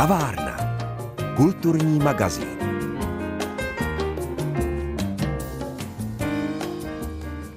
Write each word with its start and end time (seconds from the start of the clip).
Kavárna. 0.00 0.56
Kulturní 1.36 1.98
magazín. 1.98 2.58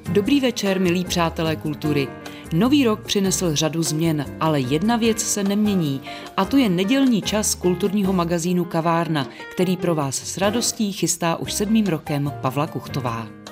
Dobrý 0.10 0.39
večer, 0.39 0.81
milí 0.81 1.06
přátelé 1.06 1.56
kultury. 1.56 2.08
Nový 2.53 2.85
rok 2.85 3.06
přinesl 3.06 3.56
řadu 3.56 3.83
změn, 3.83 4.26
ale 4.40 4.60
jedna 4.60 4.96
věc 4.96 5.21
se 5.21 5.44
nemění 5.44 6.01
a 6.37 6.46
to 6.46 6.58
je 6.58 6.69
nedělní 6.69 7.21
čas 7.21 7.56
kulturního 7.56 8.13
magazínu 8.13 8.65
Kavárna, 8.65 9.28
který 9.51 9.78
pro 9.78 9.96
vás 9.96 10.15
s 10.15 10.37
radostí 10.37 10.91
chystá 10.91 11.35
už 11.35 11.53
sedmým 11.53 11.85
rokem 11.85 12.33
Pavla 12.41 12.67
Kuchtová. 12.67 13.42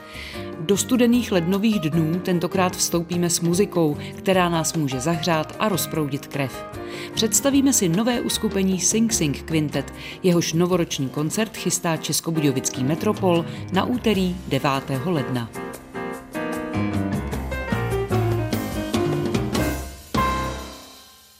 Do 0.66 0.78
studených 0.78 1.32
lednových 1.32 1.80
dnů 1.80 2.20
tentokrát 2.20 2.76
vstoupíme 2.76 3.30
s 3.30 3.40
muzikou, 3.40 3.98
která 4.18 4.50
nás 4.50 4.74
může 4.74 5.00
zahřát 5.00 5.56
a 5.60 5.70
rozproudit 5.70 6.28
krev. 6.28 6.66
Představíme 7.14 7.74
si 7.74 7.90
nové 7.90 8.22
uskupení 8.22 8.80
Sing 8.80 9.14
Sing 9.14 9.44
Quintet, 9.44 9.94
jehož 10.24 10.54
novoroční 10.54 11.10
koncert 11.10 11.58
chystá 11.58 11.98
Českobudějovický 11.98 12.84
Metropol 12.84 13.46
na 13.74 13.86
úterý 13.86 14.36
9. 14.48 14.70
ledna. 15.06 15.61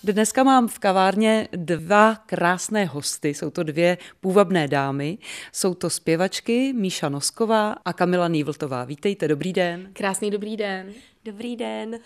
Dneska 0.04 0.44
mám 0.44 0.68
v 0.68 0.80
kavárně 0.80 1.48
dva 1.52 2.16
krásné 2.16 2.86
hosty. 2.86 3.30
Jsou 3.30 3.50
to 3.50 3.64
dvě 3.64 3.98
půvabné 4.20 4.68
dámy. 4.68 5.18
Jsou 5.52 5.74
to 5.74 5.90
zpěvačky 5.90 6.74
Míša 6.74 7.10
Nosková 7.10 7.72
a 7.86 7.94
Kamila 7.94 8.28
Nývltová. 8.28 8.86
Vítejte, 8.86 9.28
dobrý 9.28 9.54
den. 9.54 9.90
Krásný 9.94 10.32
dobrý 10.32 10.58
den. 10.58 10.94
Dobrý 11.26 11.56
den. 11.56 12.00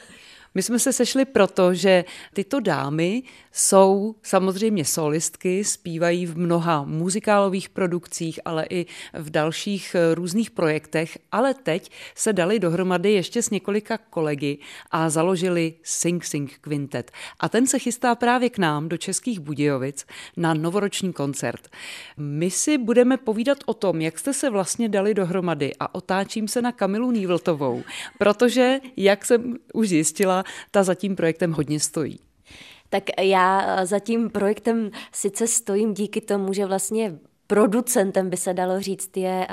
My 0.56 0.64
jsme 0.64 0.80
se 0.80 0.94
sešli 0.94 1.26
proto, 1.26 1.74
že 1.74 2.06
tyto 2.34 2.60
dámy 2.60 3.24
jsou 3.52 4.16
samozřejmě 4.24 4.86
solistky, 4.86 5.64
zpívají 5.64 6.26
v 6.26 6.38
mnoha 6.38 6.84
muzikálových 6.84 7.70
produkcích, 7.70 8.40
ale 8.46 8.66
i 8.70 8.86
v 9.14 9.30
dalších 9.30 9.96
eh, 9.96 10.16
různých 10.16 10.52
projektech, 10.52 11.18
ale 11.32 11.54
teď 11.54 11.92
se 12.16 12.34
dali 12.34 12.60
dohromady 12.60 13.12
ještě 13.12 13.42
s 13.42 13.50
několika 13.50 13.98
kolegy 13.98 14.58
a 14.92 15.10
založili 15.10 15.74
Sing 15.84 16.26
Sing 16.26 16.58
Quintet. 16.62 17.12
A 17.40 17.50
ten 17.50 17.68
se 17.68 17.80
chystá 17.80 18.16
právě 18.16 18.50
k 18.50 18.58
nám 18.58 18.90
do 18.90 18.98
Českých 18.98 19.40
Budějovic 19.40 20.06
na 20.38 20.54
novoroční 20.54 21.14
koncert. 21.14 21.70
My 22.18 22.52
si 22.52 22.78
budeme 22.78 23.18
povídat 23.18 23.58
o 23.66 23.74
tom, 23.74 24.02
jak 24.02 24.20
jste 24.20 24.34
se 24.34 24.50
vlastně 24.50 24.90
dali 24.90 25.14
dohromady 25.14 25.74
a 25.80 25.96
otáčím 25.96 26.48
se 26.48 26.62
na 26.62 26.72
Kamilu 26.72 27.12
Nývltovou, 27.12 27.84
protože, 28.18 28.80
jak 28.98 29.26
jsem 29.26 29.56
už 29.74 29.90
zjistila, 29.90 30.45
ta 30.72 30.84
za 30.84 30.96
tím 30.96 31.16
projektem 31.16 31.54
hodně 31.54 31.80
stojí. 31.80 32.20
Tak 32.90 33.04
já 33.22 33.80
za 33.86 34.00
tím 34.00 34.30
projektem 34.30 34.92
sice 35.12 35.48
stojím 35.48 35.94
díky 35.94 36.22
tomu, 36.22 36.54
že 36.54 36.66
vlastně 36.66 37.20
Producentem 37.48 38.30
by 38.30 38.38
se 38.38 38.54
dalo 38.54 38.82
říct 38.82 39.18
je 39.18 39.48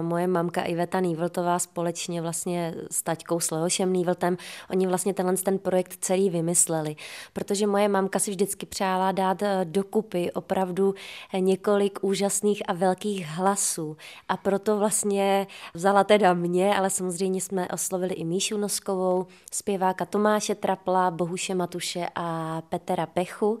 moje 0.00 0.26
mamka 0.26 0.62
Iveta 0.62 1.00
Nývltová 1.00 1.58
společně 1.58 2.22
vlastně 2.22 2.74
s 2.90 3.02
taťkou 3.02 3.40
s 3.40 3.50
Leošem 3.50 3.92
Nývltem. 3.92 4.36
Oni 4.70 4.86
vlastně 4.86 5.14
tenhle 5.14 5.36
ten 5.36 5.58
projekt 5.58 5.96
celý 6.00 6.30
vymysleli, 6.30 6.96
protože 7.32 7.66
moje 7.66 7.88
mamka 7.88 8.18
si 8.18 8.30
vždycky 8.30 8.66
přála 8.66 9.12
dát 9.12 9.42
e, 9.42 9.60
dokupy 9.64 10.32
opravdu 10.32 10.94
několik 11.38 11.98
úžasných 12.02 12.62
a 12.68 12.72
velkých 12.72 13.26
hlasů 13.26 13.96
a 14.28 14.36
proto 14.36 14.78
vlastně 14.78 15.46
vzala 15.74 16.04
teda 16.04 16.34
mě, 16.34 16.76
ale 16.76 16.90
samozřejmě 16.90 17.40
jsme 17.40 17.68
oslovili 17.68 18.14
i 18.14 18.24
Míšu 18.24 18.58
Noskovou, 18.58 19.26
zpěváka 19.52 20.04
Tomáše 20.04 20.54
Trapla, 20.54 21.10
Bohuše 21.10 21.54
Matuše 21.54 22.06
a 22.14 22.62
Petra 22.68 23.06
Pechu 23.06 23.58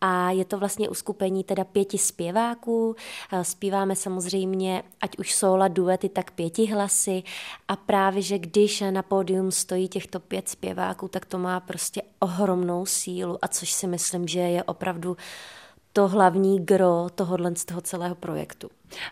a 0.00 0.30
je 0.30 0.44
to 0.44 0.58
vlastně 0.58 0.88
uskupení 0.88 1.44
teda 1.44 1.64
pěti 1.64 1.98
zpěváků. 1.98 2.96
Zpíváme 3.42 3.96
samozřejmě, 3.96 4.82
ať 5.00 5.18
už 5.18 5.34
sola, 5.34 5.68
duety, 5.68 6.08
tak 6.08 6.30
pěti 6.30 6.66
hlasy 6.66 7.22
a 7.68 7.76
právě, 7.76 8.22
že 8.22 8.38
když 8.38 8.84
na 8.90 9.02
pódium 9.02 9.50
stojí 9.50 9.88
těchto 9.88 10.20
pět 10.20 10.48
zpěváků, 10.48 11.08
tak 11.08 11.24
to 11.24 11.38
má 11.38 11.60
prostě 11.60 12.02
ohromnou 12.18 12.86
sílu 12.86 13.38
a 13.42 13.48
což 13.48 13.72
si 13.72 13.86
myslím, 13.86 14.28
že 14.28 14.40
je 14.40 14.62
opravdu 14.62 15.16
to 15.92 16.08
hlavní 16.08 16.64
gro 16.64 17.06
tohohle 17.14 17.56
z 17.56 17.64
toho 17.64 17.80
celého 17.80 18.14
projektu. 18.14 18.70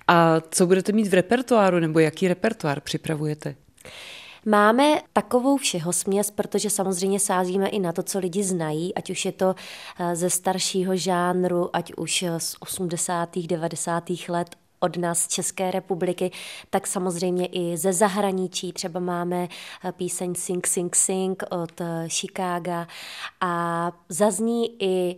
A 0.08 0.40
co 0.50 0.66
budete 0.66 0.92
mít 0.92 1.08
v 1.08 1.14
repertoáru, 1.14 1.78
nebo 1.78 1.98
jaký 1.98 2.28
repertoár 2.28 2.80
připravujete? 2.80 3.54
Máme 4.46 5.00
takovou 5.12 5.56
všeho 5.56 5.92
směs, 5.92 6.30
protože 6.30 6.70
samozřejmě 6.70 7.20
sázíme 7.20 7.68
i 7.68 7.78
na 7.78 7.92
to, 7.92 8.02
co 8.02 8.18
lidi 8.18 8.44
znají, 8.44 8.94
ať 8.94 9.10
už 9.10 9.24
je 9.24 9.32
to 9.32 9.54
eh, 9.98 10.16
ze 10.16 10.30
staršího 10.30 10.96
žánru, 10.96 11.76
ať 11.76 11.92
už 11.94 12.24
z 12.38 12.56
80. 12.60 13.36
90. 13.36 14.10
let, 14.28 14.56
od 14.80 14.96
nás 14.96 15.18
z 15.18 15.28
České 15.28 15.70
republiky, 15.70 16.30
tak 16.70 16.86
samozřejmě 16.86 17.46
i 17.46 17.76
ze 17.76 17.92
zahraničí. 17.92 18.72
Třeba 18.72 19.00
máme 19.00 19.48
eh, 19.84 19.92
píseň 19.92 20.34
Sing 20.34 20.66
Sing 20.66 20.96
Sing 20.96 21.42
od 21.50 21.80
eh, 21.80 22.08
Chicaga 22.08 22.86
a 23.40 23.92
zazní 24.08 24.82
i 24.82 25.16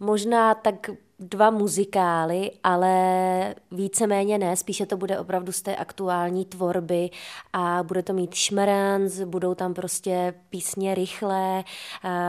možná 0.00 0.54
tak 0.54 0.90
dva 1.20 1.50
muzikály, 1.50 2.50
ale 2.64 3.54
víceméně 3.72 4.38
ne, 4.38 4.56
spíše 4.56 4.86
to 4.86 4.96
bude 4.96 5.18
opravdu 5.18 5.52
z 5.52 5.62
té 5.62 5.76
aktuální 5.76 6.44
tvorby 6.44 7.10
a 7.52 7.82
bude 7.82 8.02
to 8.02 8.12
mít 8.12 8.34
šmeranz, 8.34 9.20
budou 9.20 9.54
tam 9.54 9.74
prostě 9.74 10.34
písně 10.50 10.94
rychlé, 10.94 11.64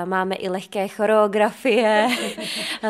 máme 0.05 0.35
i 0.35 0.49
lehké 0.49 0.87
choreografie, 0.87 2.07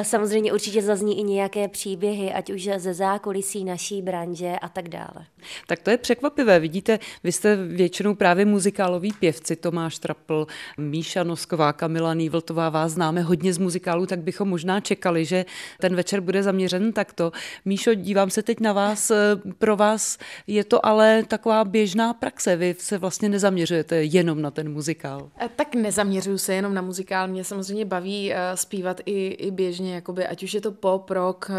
samozřejmě 0.02 0.54
určitě 0.54 0.82
zazní 0.82 1.20
i 1.20 1.24
nějaké 1.24 1.68
příběhy, 1.68 2.34
ať 2.34 2.50
už 2.50 2.70
ze 2.78 2.94
zákulisí 2.94 3.64
naší 3.64 4.02
branže 4.02 4.56
a 4.62 4.70
tak 4.70 4.90
dále. 4.90 5.26
Tak 5.68 5.80
to 5.80 5.90
je 5.90 5.98
překvapivé, 5.98 6.60
vidíte, 6.60 7.00
vy 7.24 7.32
jste 7.32 7.56
většinou 7.56 8.16
právě 8.16 8.46
muzikáloví 8.46 9.14
pěvci, 9.20 9.56
Tomáš 9.56 10.00
Trapl, 10.00 10.48
Míša 10.78 11.24
Nosková, 11.24 11.74
Kamila 11.74 12.14
Nývltová, 12.14 12.70
vás 12.70 12.92
známe 12.92 13.22
hodně 13.22 13.54
z 13.54 13.58
muzikálu, 13.58 14.06
tak 14.06 14.20
bychom 14.20 14.50
možná 14.50 14.80
čekali, 14.80 15.26
že 15.26 15.46
ten 15.80 15.91
ten 15.92 15.96
večer 15.96 16.22
bude 16.22 16.44
zaměřen 16.44 16.94
takto. 16.94 17.32
Míšo, 17.66 17.94
dívám 17.94 18.30
se 18.30 18.44
teď 18.44 18.60
na 18.60 18.74
vás, 18.74 19.12
eh, 19.12 19.16
pro 19.58 19.76
vás 19.76 20.18
je 20.48 20.64
to 20.64 20.86
ale 20.86 21.24
taková 21.28 21.66
běžná 21.66 22.14
praxe, 22.14 22.56
vy 22.56 22.76
se 22.80 22.98
vlastně 22.98 23.30
nezaměřujete 23.30 24.04
jenom 24.04 24.42
na 24.42 24.52
ten 24.52 24.74
muzikál. 24.74 25.30
Eh, 25.40 25.50
tak 25.56 25.76
nezaměřuju 25.76 26.38
se 26.38 26.54
jenom 26.54 26.74
na 26.74 26.82
muzikál, 26.82 27.28
mě 27.28 27.44
samozřejmě 27.44 27.86
baví 27.86 28.34
eh, 28.34 28.58
zpívat 28.58 29.02
i, 29.06 29.28
i 29.28 29.52
běžně, 29.52 29.96
jakoby, 29.96 30.28
ať 30.28 30.44
už 30.44 30.54
je 30.54 30.62
to 30.62 30.72
pop, 30.72 31.10
rock, 31.10 31.52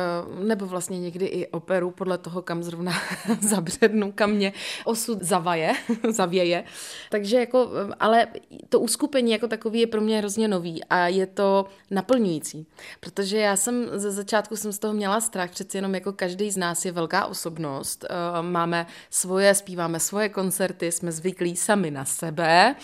nebo 0.45 0.67
vlastně 0.67 1.01
někdy 1.01 1.27
i 1.27 1.47
operu, 1.47 1.91
podle 1.91 2.19
toho, 2.19 2.43
kam 2.43 2.63
zrovna 2.63 2.93
zabřednu, 3.41 4.13
kam 4.13 4.31
mě 4.31 4.53
osud 4.85 5.23
zavaje, 5.23 5.73
zavěje. 6.11 6.65
Takže 7.11 7.37
jako, 7.37 7.71
ale 8.01 8.27
to 8.69 8.81
uskupení 8.81 9.33
jako 9.33 9.49
takový 9.49 9.81
je 9.81 9.87
pro 9.87 10.01
mě 10.01 10.19
hrozně 10.19 10.49
nový 10.49 10.85
a 10.85 11.09
je 11.09 11.27
to 11.27 11.65
naplňující, 11.91 12.67
protože 13.01 13.39
já 13.39 13.57
jsem 13.57 13.87
ze 13.95 14.13
začátku 14.23 14.57
jsem 14.57 14.73
z 14.73 14.79
toho 14.79 14.95
měla 14.95 15.21
strach, 15.21 15.51
přeci 15.51 15.79
jenom 15.79 15.95
jako 15.95 16.13
každý 16.13 16.51
z 16.51 16.57
nás 16.57 16.85
je 16.85 16.93
velká 16.93 17.27
osobnost, 17.27 18.05
eh, 18.05 18.43
máme 18.43 18.87
svoje, 19.11 19.55
zpíváme 19.55 20.01
svoje 20.01 20.29
koncerty, 20.29 20.93
jsme 20.93 21.13
zvyklí 21.13 21.57
sami 21.57 21.91
na 21.91 22.05
sebe 22.05 22.75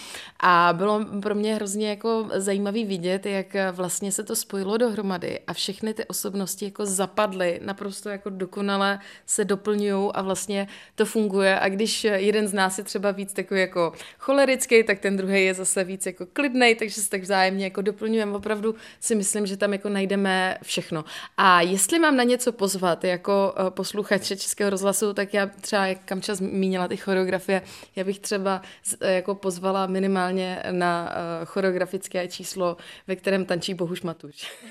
a 0.40 0.72
bylo 0.72 1.04
pro 1.22 1.34
mě 1.34 1.54
hrozně 1.54 1.88
jako 1.88 2.28
zajímavý 2.34 2.84
vidět, 2.84 3.26
jak 3.26 3.56
vlastně 3.72 4.12
se 4.12 4.24
to 4.24 4.36
spojilo 4.36 4.76
dohromady 4.76 5.40
a 5.46 5.52
všechny 5.52 5.94
ty 5.94 6.04
osobnosti 6.04 6.64
jako 6.64 6.86
zapadly, 6.86 7.60
naprosto 7.64 8.08
jako 8.08 8.30
dokonale 8.30 8.98
se 9.26 9.44
doplňují 9.44 10.10
a 10.14 10.22
vlastně 10.22 10.68
to 10.94 11.04
funguje 11.06 11.60
a 11.60 11.68
když 11.68 12.04
jeden 12.04 12.48
z 12.48 12.52
nás 12.52 12.78
je 12.78 12.84
třeba 12.84 13.10
víc 13.10 13.32
takový 13.32 13.60
jako 13.60 13.92
cholerický, 14.18 14.84
tak 14.84 14.98
ten 14.98 15.16
druhý 15.16 15.44
je 15.44 15.54
zase 15.54 15.84
víc 15.84 16.06
jako 16.06 16.26
klidný, 16.32 16.74
takže 16.74 17.00
se 17.00 17.10
tak 17.10 17.22
vzájemně 17.22 17.64
jako 17.64 17.82
doplňujeme. 17.82 18.32
Opravdu 18.32 18.74
si 19.00 19.14
myslím, 19.14 19.46
že 19.46 19.56
tam 19.56 19.72
jako 19.72 19.88
najdeme 19.88 20.58
všechno. 20.62 21.04
A 21.36 21.60
jestli 21.60 21.98
mám 21.98 22.16
na 22.16 22.24
něco 22.24 22.52
pozvat 22.52 23.04
jako 23.04 23.54
eh, 23.56 23.70
posluchače 23.70 24.36
Českého 24.36 24.70
rozhlasu, 24.70 25.14
tak 25.14 25.34
já 25.34 25.46
třeba, 25.46 25.86
jak 25.86 25.98
Kamča 26.04 26.34
zmínila 26.34 26.88
ty 26.88 26.96
choreografie, 26.96 27.62
já 27.96 28.04
bych 28.04 28.18
třeba 28.18 28.62
eh, 29.00 29.12
jako 29.12 29.34
pozvala 29.34 29.86
minimálně 29.86 30.62
na 30.70 31.10
eh, 31.10 31.44
choreografické 31.44 32.28
číslo, 32.28 32.76
ve 33.06 33.16
kterém 33.16 33.44
tančí 33.44 33.74
Bohuš 33.74 34.02
Matuš. 34.02 34.52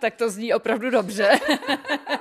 tak 0.00 0.16
to 0.16 0.30
zní 0.30 0.54
opravdu 0.54 0.90
dobře. 0.90 1.38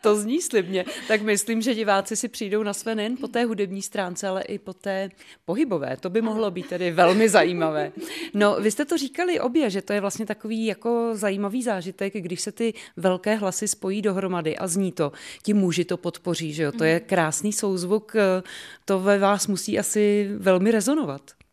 to 0.00 0.16
zní 0.16 0.42
slibně. 0.42 0.84
Tak 1.08 1.22
myslím, 1.22 1.62
že 1.62 1.74
diváci 1.74 2.16
si 2.16 2.28
přijdou 2.28 2.62
na 2.62 2.72
své 2.72 2.94
nejen 2.94 3.16
po 3.16 3.28
té 3.28 3.44
hudební 3.44 3.82
stránce, 3.82 4.28
ale 4.28 4.42
i 4.42 4.58
po 4.58 4.72
té 4.72 5.10
pohybové. 5.44 5.96
To 6.00 6.10
by 6.10 6.22
mohlo 6.22 6.50
být 6.50 6.66
tedy 6.66 6.90
velmi 6.90 7.28
zajímavé. 7.28 7.92
No, 8.34 8.56
vy 8.60 8.70
jste 8.70 8.84
to 8.84 8.96
říkali 8.98 9.40
obě, 9.40 9.70
že 9.70 9.82
to 9.82 9.92
je 9.92 10.00
vlastně 10.00 10.26
takový 10.26 10.66
jako 10.66 11.10
zajímavý 11.12 11.62
zážitek, 11.62 12.12
když 12.14 12.40
se 12.40 12.52
ty 12.52 12.74
velké 12.96 13.34
hlasy 13.34 13.68
spojí 13.68 14.02
dohromady 14.02 14.56
a 14.56 14.66
zní 14.66 14.92
to. 14.92 15.12
Ti 15.42 15.54
muži 15.54 15.84
to 15.84 15.96
podpoří, 15.96 16.52
že 16.52 16.62
jo? 16.62 16.72
To 16.72 16.84
je 16.84 17.00
krásný 17.00 17.52
souzvuk, 17.52 18.12
to 18.84 19.00
ve 19.00 19.18
vás 19.18 19.46
musí 19.46 19.78
asi 19.78 20.28
velmi 20.36 20.70
rezonovat. 20.70 21.43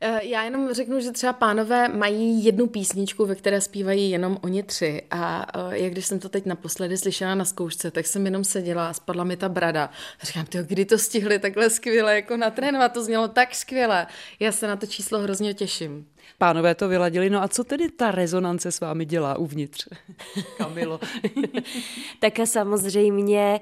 Eh, 0.00 0.20
já 0.26 0.42
jenom 0.44 0.72
řeknu, 0.72 1.00
že 1.00 1.12
třeba 1.12 1.32
pánové 1.32 1.88
mají 1.88 2.44
jednu 2.44 2.66
písničku, 2.66 3.26
ve 3.26 3.34
které 3.34 3.60
zpívají 3.60 4.10
jenom 4.10 4.38
oni 4.42 4.62
tři. 4.62 5.02
A 5.10 5.46
eh, 5.54 5.78
jak 5.78 5.92
když 5.92 6.06
jsem 6.06 6.18
to 6.18 6.28
teď 6.28 6.46
naposledy 6.46 6.98
slyšela 6.98 7.34
na 7.34 7.44
zkoušce, 7.44 7.90
tak 7.90 8.06
jsem 8.06 8.24
jenom 8.24 8.44
seděla 8.44 8.88
a 8.88 8.92
spadla 8.92 9.24
mi 9.24 9.36
ta 9.36 9.48
brada. 9.48 9.90
A 10.20 10.26
říkám, 10.26 10.46
tyjo, 10.46 10.64
kdy 10.64 10.84
to 10.84 10.98
stihli 10.98 11.38
takhle 11.38 11.70
skvěle 11.70 12.14
jako 12.14 12.36
natrénovat, 12.36 12.92
to 12.92 13.04
znělo 13.04 13.28
tak 13.28 13.54
skvěle. 13.54 14.06
Já 14.40 14.52
se 14.52 14.66
na 14.66 14.76
to 14.76 14.86
číslo 14.86 15.18
hrozně 15.18 15.54
těším. 15.54 16.06
Pánové 16.38 16.74
to 16.74 16.88
vyladili, 16.88 17.30
no 17.30 17.42
a 17.42 17.48
co 17.48 17.64
tedy 17.64 17.88
ta 17.88 18.10
rezonance 18.10 18.72
s 18.72 18.80
vámi 18.80 19.04
dělá 19.04 19.38
uvnitř? 19.38 19.88
Kamilo. 20.58 21.00
tak 22.20 22.32
samozřejmě 22.44 23.60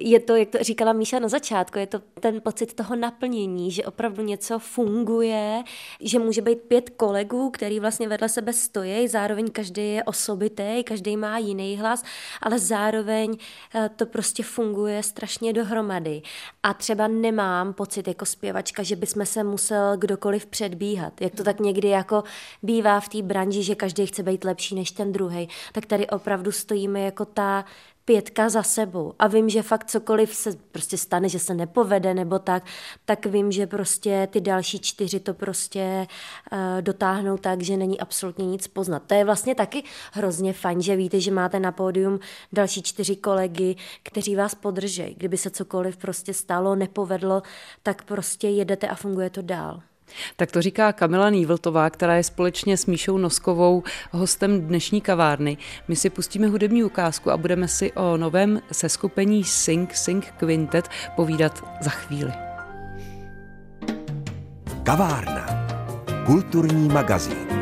je 0.00 0.20
to, 0.20 0.36
jak 0.36 0.48
to 0.48 0.58
říkala 0.60 0.92
Míša 0.92 1.18
na 1.18 1.28
začátku, 1.28 1.78
je 1.78 1.86
to 1.86 2.00
ten 2.20 2.40
pocit 2.40 2.74
toho 2.74 2.96
naplnění, 2.96 3.70
že 3.70 3.84
opravdu 3.84 4.22
něco 4.22 4.58
funguje, 4.58 5.62
že 6.00 6.18
může 6.18 6.42
být 6.42 6.60
pět 6.60 6.90
kolegů, 6.90 7.50
který 7.50 7.80
vlastně 7.80 8.08
vedle 8.08 8.28
sebe 8.28 8.52
stojí, 8.52 9.08
zároveň 9.08 9.50
každý 9.50 9.94
je 9.94 10.04
osobitý, 10.04 10.84
každý 10.84 11.16
má 11.16 11.38
jiný 11.38 11.76
hlas, 11.76 12.02
ale 12.42 12.58
zároveň 12.58 13.36
eh, 13.74 13.90
to 13.96 14.06
prostě 14.06 14.42
funguje 14.42 15.02
strašně 15.02 15.52
dohromady. 15.52 16.22
A 16.62 16.74
třeba 16.74 17.08
nemám 17.08 17.74
pocit 17.74 18.08
jako 18.08 18.26
zpěvačka, 18.26 18.82
že 18.82 18.96
bychom 18.96 19.26
se 19.26 19.44
musel 19.44 19.96
kdokoliv 19.96 20.46
předbíhat. 20.46 21.20
Jak 21.20 21.34
to 21.34 21.44
tak 21.44 21.60
někdy 21.60 21.88
jako 22.02 22.24
bývá 22.62 23.00
v 23.00 23.08
té 23.08 23.22
branži, 23.22 23.62
že 23.62 23.74
každý 23.74 24.06
chce 24.06 24.22
být 24.22 24.44
lepší 24.44 24.74
než 24.74 24.90
ten 24.90 25.12
druhý, 25.12 25.48
tak 25.72 25.86
tady 25.86 26.06
opravdu 26.06 26.52
stojíme 26.52 27.00
jako 27.00 27.24
ta 27.24 27.64
pětka 28.04 28.48
za 28.48 28.62
sebou 28.62 29.14
a 29.18 29.26
vím, 29.26 29.48
že 29.48 29.62
fakt 29.62 29.84
cokoliv 29.90 30.34
se 30.34 30.52
prostě 30.72 30.98
stane, 30.98 31.28
že 31.28 31.38
se 31.38 31.54
nepovede 31.54 32.14
nebo 32.14 32.38
tak, 32.38 32.64
tak 33.04 33.26
vím, 33.26 33.52
že 33.52 33.66
prostě 33.66 34.28
ty 34.30 34.40
další 34.40 34.78
čtyři 34.80 35.20
to 35.20 35.34
prostě 35.34 36.06
uh, 36.52 36.58
dotáhnou 36.80 37.36
tak, 37.36 37.62
že 37.62 37.76
není 37.76 38.00
absolutně 38.00 38.46
nic 38.46 38.66
poznat. 38.66 39.02
To 39.06 39.14
je 39.14 39.24
vlastně 39.24 39.54
taky 39.54 39.84
hrozně 40.12 40.52
fajn, 40.52 40.82
že 40.82 40.96
víte, 40.96 41.20
že 41.20 41.30
máte 41.30 41.60
na 41.60 41.72
pódium 41.72 42.20
další 42.52 42.82
čtyři 42.82 43.16
kolegy, 43.16 43.76
kteří 44.02 44.36
vás 44.36 44.54
podržejí. 44.54 45.14
Kdyby 45.14 45.36
se 45.36 45.50
cokoliv 45.50 45.96
prostě 45.96 46.34
stalo, 46.34 46.74
nepovedlo, 46.74 47.42
tak 47.82 48.02
prostě 48.02 48.48
jedete 48.48 48.88
a 48.88 48.94
funguje 48.94 49.30
to 49.30 49.42
dál. 49.42 49.82
Tak 50.36 50.52
to 50.52 50.62
říká 50.62 50.92
Kamila 50.92 51.30
Nývltová, 51.30 51.90
která 51.90 52.16
je 52.16 52.22
společně 52.22 52.76
s 52.76 52.86
Míšou 52.86 53.18
Noskovou 53.18 53.82
hostem 54.10 54.60
dnešní 54.60 55.00
kavárny. 55.00 55.56
My 55.88 55.96
si 55.96 56.10
pustíme 56.10 56.46
hudební 56.46 56.84
ukázku 56.84 57.30
a 57.30 57.36
budeme 57.36 57.68
si 57.68 57.92
o 57.92 58.16
novém 58.16 58.60
seskupení 58.72 59.44
Sing 59.44 59.94
Sing 59.94 60.32
Quintet 60.36 60.88
povídat 61.16 61.64
za 61.80 61.90
chvíli. 61.90 62.32
Kavárna. 64.82 65.46
Kulturní 66.26 66.88
magazín. 66.88 67.61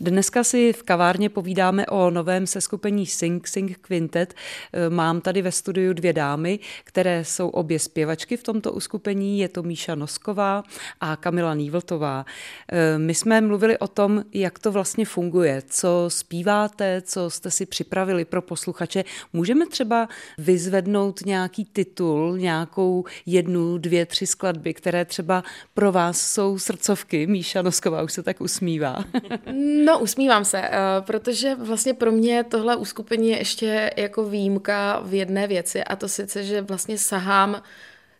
Dneska 0.00 0.44
si 0.44 0.72
v 0.72 0.82
kavárně 0.82 1.28
povídáme 1.28 1.86
o 1.86 2.10
novém 2.10 2.46
seskupení 2.46 3.06
Sing 3.06 3.46
Sing 3.48 3.78
Quintet. 3.78 4.34
E, 4.72 4.90
mám 4.90 5.20
tady 5.20 5.42
ve 5.42 5.52
studiu 5.52 5.92
dvě 5.92 6.12
dámy, 6.12 6.58
které 6.84 7.24
jsou 7.24 7.48
obě 7.48 7.78
zpěvačky 7.78 8.36
v 8.36 8.42
tomto 8.42 8.72
uskupení. 8.72 9.38
Je 9.38 9.48
to 9.48 9.62
Míša 9.62 9.94
Nosková 9.94 10.62
a 11.00 11.16
Kamila 11.16 11.54
Nývltová. 11.54 12.26
E, 12.72 12.98
my 12.98 13.14
jsme 13.14 13.40
mluvili 13.40 13.78
o 13.78 13.88
tom, 13.88 14.24
jak 14.32 14.58
to 14.58 14.72
vlastně 14.72 15.04
funguje, 15.04 15.62
co 15.68 16.04
zpíváte, 16.08 17.02
co 17.02 17.30
jste 17.30 17.50
si 17.50 17.66
připravili 17.66 18.24
pro 18.24 18.42
posluchače. 18.42 19.04
Můžeme 19.32 19.66
třeba 19.66 20.08
vyzvednout 20.38 21.26
nějaký 21.26 21.64
titul, 21.64 22.38
nějakou 22.38 23.04
jednu, 23.26 23.78
dvě, 23.78 24.06
tři 24.06 24.26
skladby, 24.26 24.74
které 24.74 25.04
třeba 25.04 25.44
pro 25.74 25.92
vás 25.92 26.20
jsou 26.20 26.58
srdcovky. 26.58 27.26
Míša 27.26 27.62
Nosková 27.62 28.02
už 28.02 28.12
se 28.12 28.22
tak 28.22 28.40
usmívá. 28.40 29.04
No, 29.88 29.98
usmívám 29.98 30.44
se, 30.44 30.60
uh, 30.60 30.66
protože 31.06 31.54
vlastně 31.54 31.94
pro 31.94 32.12
mě 32.12 32.44
tohle 32.44 32.76
uskupení 32.76 33.30
je 33.30 33.38
ještě 33.38 33.90
jako 33.96 34.24
výjimka 34.24 35.00
v 35.04 35.14
jedné 35.14 35.46
věci 35.46 35.84
a 35.84 35.96
to 35.96 36.08
sice, 36.08 36.44
že 36.44 36.62
vlastně 36.62 36.98
sahám 36.98 37.62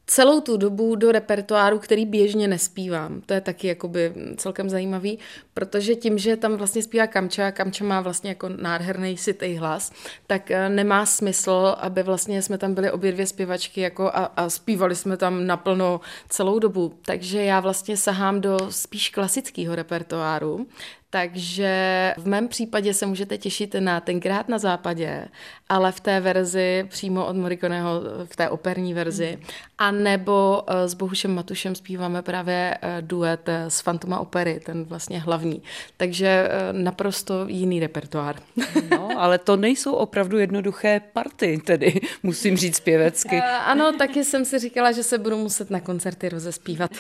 celou 0.07 0.41
tu 0.41 0.57
dobu 0.57 0.95
do 0.95 1.13
repertoáru, 1.13 1.79
který 1.79 2.07
běžně 2.07 2.49
nespívám. 2.49 3.21
To 3.21 3.35
je 3.35 3.41
taky 3.41 3.69
jakoby 3.69 4.13
celkem 4.37 4.71
zajímavý, 4.71 5.19
protože 5.59 5.95
tím, 5.95 6.19
že 6.19 6.37
tam 6.37 6.57
vlastně 6.57 6.83
zpívá 6.83 7.07
Kamča, 7.07 7.51
Kamča 7.51 7.85
má 7.85 8.01
vlastně 8.01 8.31
jako 8.31 8.49
nádherný 8.49 9.17
sitý 9.17 9.57
hlas, 9.57 9.93
tak 10.27 10.51
eh, 10.51 10.69
nemá 10.69 11.07
smysl, 11.07 11.75
aby 11.79 12.03
vlastně 12.03 12.43
jsme 12.43 12.59
tam 12.59 12.75
byli 12.75 12.91
obě 12.91 13.13
dvě 13.13 13.27
zpěvačky 13.27 13.81
jako 13.81 14.07
a, 14.07 14.25
a 14.37 14.51
zpívali 14.51 14.97
jsme 14.97 15.17
tam 15.17 15.47
naplno 15.47 16.01
celou 16.29 16.59
dobu. 16.59 16.95
Takže 17.03 17.43
já 17.43 17.61
vlastně 17.61 17.97
sahám 17.97 18.41
do 18.41 18.59
spíš 18.71 19.09
klasického 19.09 19.75
repertoáru, 19.75 20.67
takže 21.11 22.15
v 22.19 22.27
mém 22.27 22.49
případě 22.49 22.95
se 22.95 23.07
můžete 23.07 23.39
těšit 23.39 23.75
na 23.79 24.01
tenkrát 24.01 24.49
na 24.49 24.59
západě, 24.59 25.29
ale 25.69 25.93
v 25.93 26.01
té 26.01 26.21
verzi 26.21 26.85
přímo 26.89 27.27
od 27.27 27.37
Morikoneho, 27.37 28.03
v 28.25 28.37
té 28.37 28.49
operní 28.49 28.95
verzi. 28.95 29.39
A 29.79 29.91
nebo 29.91 30.63
eh, 30.67 30.89
s 30.89 30.95
Bohušem 30.95 31.35
Matušem 31.35 31.75
zpíváme 31.75 32.23
právě 32.23 32.79
eh, 32.83 32.99
duet 33.01 33.49
z 33.69 33.81
Fantoma 33.81 34.19
opery, 34.19 34.61
ten 34.65 34.85
vlastně 34.85 35.21
hlavní. 35.21 35.48
Takže 35.97 36.49
naprosto 36.73 37.45
jiný 37.49 37.81
repertoár. 37.81 38.37
No, 38.91 39.21
ale 39.21 39.39
to 39.39 39.57
nejsou 39.57 39.93
opravdu 39.93 40.39
jednoduché 40.39 41.01
party, 41.13 41.61
tedy 41.65 42.01
musím 42.23 42.57
říct 42.57 42.77
zpěvecky. 42.77 43.37
Ano, 43.65 43.93
taky 43.93 44.25
jsem 44.25 44.45
si 44.45 44.59
říkala, 44.59 44.93
že 44.93 45.03
se 45.03 45.19
budu 45.19 45.37
muset 45.37 45.71
na 45.71 45.81
koncerty 45.81 46.29
rozespívat. 46.29 46.91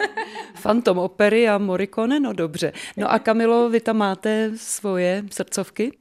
Fantom 0.54 0.98
opery 0.98 1.48
a 1.48 1.58
Morikone, 1.58 2.20
no 2.20 2.32
dobře. 2.32 2.72
No 2.96 3.12
a 3.12 3.18
Kamilo, 3.18 3.68
vy 3.68 3.80
tam 3.80 3.96
máte 3.96 4.50
svoje 4.56 5.24
srdcovky? 5.30 5.92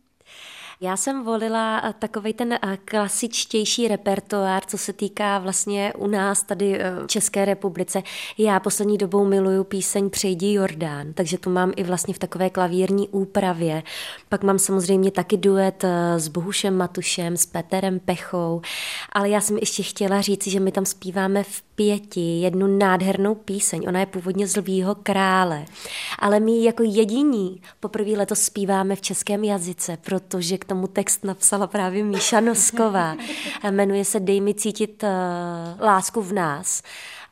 Já 0.83 0.97
jsem 0.97 1.23
volila 1.23 1.81
eh, 1.83 1.93
takový 1.99 2.33
ten 2.33 2.53
eh, 2.53 2.77
klasičtější 2.85 3.87
repertoár, 3.87 4.63
co 4.65 4.77
se 4.77 4.93
týká 4.93 5.39
vlastně 5.39 5.93
u 5.97 6.07
nás 6.07 6.43
tady 6.43 6.79
eh, 6.79 6.91
v 7.03 7.07
České 7.07 7.45
republice. 7.45 8.03
Já 8.37 8.59
poslední 8.59 8.97
dobou 8.97 9.25
miluju 9.25 9.63
píseň 9.63 10.09
Přejdi 10.09 10.53
Jordán, 10.53 11.13
takže 11.13 11.37
tu 11.37 11.49
mám 11.49 11.71
i 11.75 11.83
vlastně 11.83 12.13
v 12.13 12.19
takové 12.19 12.49
klavírní 12.49 13.09
úpravě. 13.09 13.83
Pak 14.29 14.43
mám 14.43 14.59
samozřejmě 14.59 15.11
taky 15.11 15.37
duet 15.37 15.85
s 16.17 16.27
Bohušem 16.27 16.77
Matušem, 16.77 17.37
s 17.37 17.45
Peterem 17.45 17.99
Pechou, 17.99 18.61
ale 19.11 19.29
já 19.29 19.41
jsem 19.41 19.57
ještě 19.57 19.83
chtěla 19.83 20.21
říct, 20.21 20.47
že 20.47 20.59
my 20.59 20.71
tam 20.71 20.85
zpíváme 20.85 21.43
v 21.43 21.61
pěti 21.75 22.39
jednu 22.41 22.77
nádhernou 22.77 23.35
píseň. 23.35 23.85
Ona 23.87 23.99
je 23.99 24.05
původně 24.05 24.47
z 24.47 24.57
Lvího 24.57 24.95
krále, 24.95 25.65
ale 26.19 26.39
my 26.39 26.63
jako 26.63 26.83
jediní 26.83 27.61
poprvé 27.79 28.11
letos 28.11 28.41
zpíváme 28.41 28.95
v 28.95 29.01
českém 29.01 29.43
jazyce, 29.43 29.97
protože 30.01 30.57
k 30.57 30.65
tomu 30.71 30.87
text 30.87 31.23
napsala 31.23 31.67
právě 31.67 32.03
Míša 32.03 32.39
Nosková. 32.39 33.15
Jmenuje 33.71 34.05
se 34.05 34.19
Dej 34.19 34.41
mi 34.41 34.53
cítit 34.53 35.03
uh, 35.03 35.09
lásku 35.85 36.21
v 36.21 36.33
nás 36.33 36.81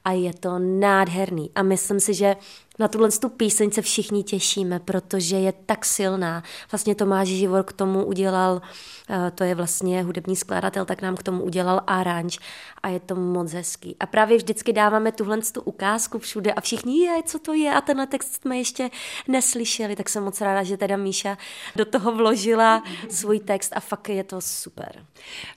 a 0.05 0.11
je 0.11 0.33
to 0.33 0.59
nádherný. 0.59 1.51
A 1.55 1.63
myslím 1.63 1.99
si, 1.99 2.13
že 2.13 2.35
na 2.79 2.87
tuhle 2.87 3.09
tu 3.11 3.29
píseň 3.29 3.71
se 3.71 3.81
všichni 3.81 4.23
těšíme, 4.23 4.79
protože 4.79 5.35
je 5.35 5.53
tak 5.65 5.85
silná. 5.85 6.43
Vlastně 6.71 6.95
Tomáš 6.95 7.27
Živor 7.27 7.63
k 7.63 7.73
tomu 7.73 8.05
udělal, 8.05 8.61
eh, 9.09 9.31
to 9.35 9.43
je 9.43 9.55
vlastně 9.55 10.03
hudební 10.03 10.35
skladatel, 10.35 10.85
tak 10.85 11.01
nám 11.01 11.15
k 11.15 11.23
tomu 11.23 11.43
udělal 11.43 11.81
aranž 11.87 12.39
a 12.83 12.87
je 12.87 12.99
to 12.99 13.15
moc 13.15 13.53
hezký. 13.53 13.95
A 13.99 14.05
právě 14.05 14.37
vždycky 14.37 14.73
dáváme 14.73 15.11
tuhle 15.11 15.37
tu 15.53 15.61
ukázku 15.61 16.19
všude 16.19 16.53
a 16.53 16.61
všichni, 16.61 16.99
je, 16.99 17.23
co 17.23 17.39
to 17.39 17.53
je 17.53 17.73
a 17.73 17.81
tenhle 17.81 18.07
text 18.07 18.41
jsme 18.41 18.57
ještě 18.57 18.89
neslyšeli, 19.27 19.95
tak 19.95 20.09
jsem 20.09 20.23
moc 20.23 20.41
ráda, 20.41 20.63
že 20.63 20.77
teda 20.77 20.97
Míša 20.97 21.37
do 21.75 21.85
toho 21.85 22.15
vložila 22.15 22.83
svůj 23.09 23.39
text 23.39 23.73
a 23.75 23.79
fakt 23.79 24.09
je 24.09 24.23
to 24.23 24.41
super. 24.41 25.05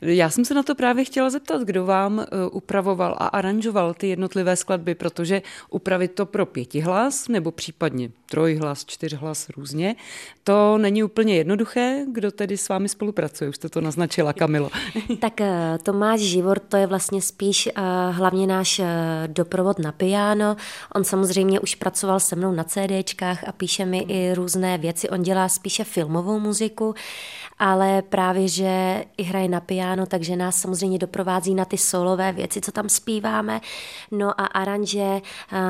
Já 0.01 0.31
jsem 0.31 0.45
se 0.45 0.55
na 0.55 0.63
to 0.63 0.75
právě 0.75 1.05
chtěla 1.05 1.31
zeptat, 1.31 1.63
kdo 1.63 1.87
vám 1.87 2.21
eh, 2.21 2.27
upravoval 2.53 3.17
a 3.19 3.27
aranžoval 3.27 3.95
ty 3.95 4.09
jednotlivé 4.09 4.57
skladby, 4.57 4.95
protože 4.95 5.43
upravit 5.71 6.15
to 6.15 6.27
pro 6.27 6.47
pětihlas 6.47 7.12
hlas 7.13 7.29
nebo 7.29 7.51
případně 7.51 8.11
trojhlas, 8.31 8.85
čtyřhlas 8.85 9.49
různě. 9.49 9.97
To 10.45 10.79
není 10.79 11.03
úplně 11.03 11.37
jednoduché. 11.37 12.05
Kdo 12.13 12.31
tedy 12.31 12.57
s 12.57 12.69
vámi 12.69 12.89
spolupracuje? 12.89 13.51
Už 13.51 13.57
jste 13.57 13.69
to 13.69 13.81
naznačila, 13.81 14.33
Kamilo. 14.33 14.71
tak 15.21 15.41
eh, 15.41 15.79
Tomáš 15.83 16.21
Živor, 16.21 16.59
to 16.59 16.77
je 16.77 16.87
vlastně 16.87 17.23
spíš 17.23 17.69
uh, 17.77 17.83
hlavně 18.17 18.47
náš 18.47 18.79
uh, 18.79 18.87
doprovod 19.27 19.79
na 19.79 19.93
piano. 19.93 20.57
On 20.95 21.05
samozřejmě 21.05 21.61
už 21.61 21.75
pracoval 21.75 22.21
se 22.21 22.37
mnou 22.37 22.53
na 22.53 22.65
CDčkách 22.65 23.49
a 23.49 23.53
píše 23.53 23.85
mi 23.85 23.99
i 23.99 24.35
různé 24.35 24.79
věci. 24.79 25.09
On 25.09 25.23
dělá 25.23 25.49
spíše 25.49 25.85
filmovou 25.85 26.41
muziku, 26.41 26.95
ale 27.59 28.03
právě, 28.03 28.49
že 28.49 29.05
i 29.17 29.23
hraje 29.23 29.49
na 29.49 29.61
piano, 29.61 30.07
takže 30.07 30.37
nás 30.37 30.57
samozřejmě 30.57 30.99
doprovází 30.99 31.55
na 31.55 31.65
ty 31.65 31.79
solové 31.79 32.33
věci, 32.33 32.61
co 32.61 32.73
tam 32.73 32.89
zpíváme. 32.89 33.61
No 34.11 34.41
a 34.41 34.47
aranže 34.47 35.21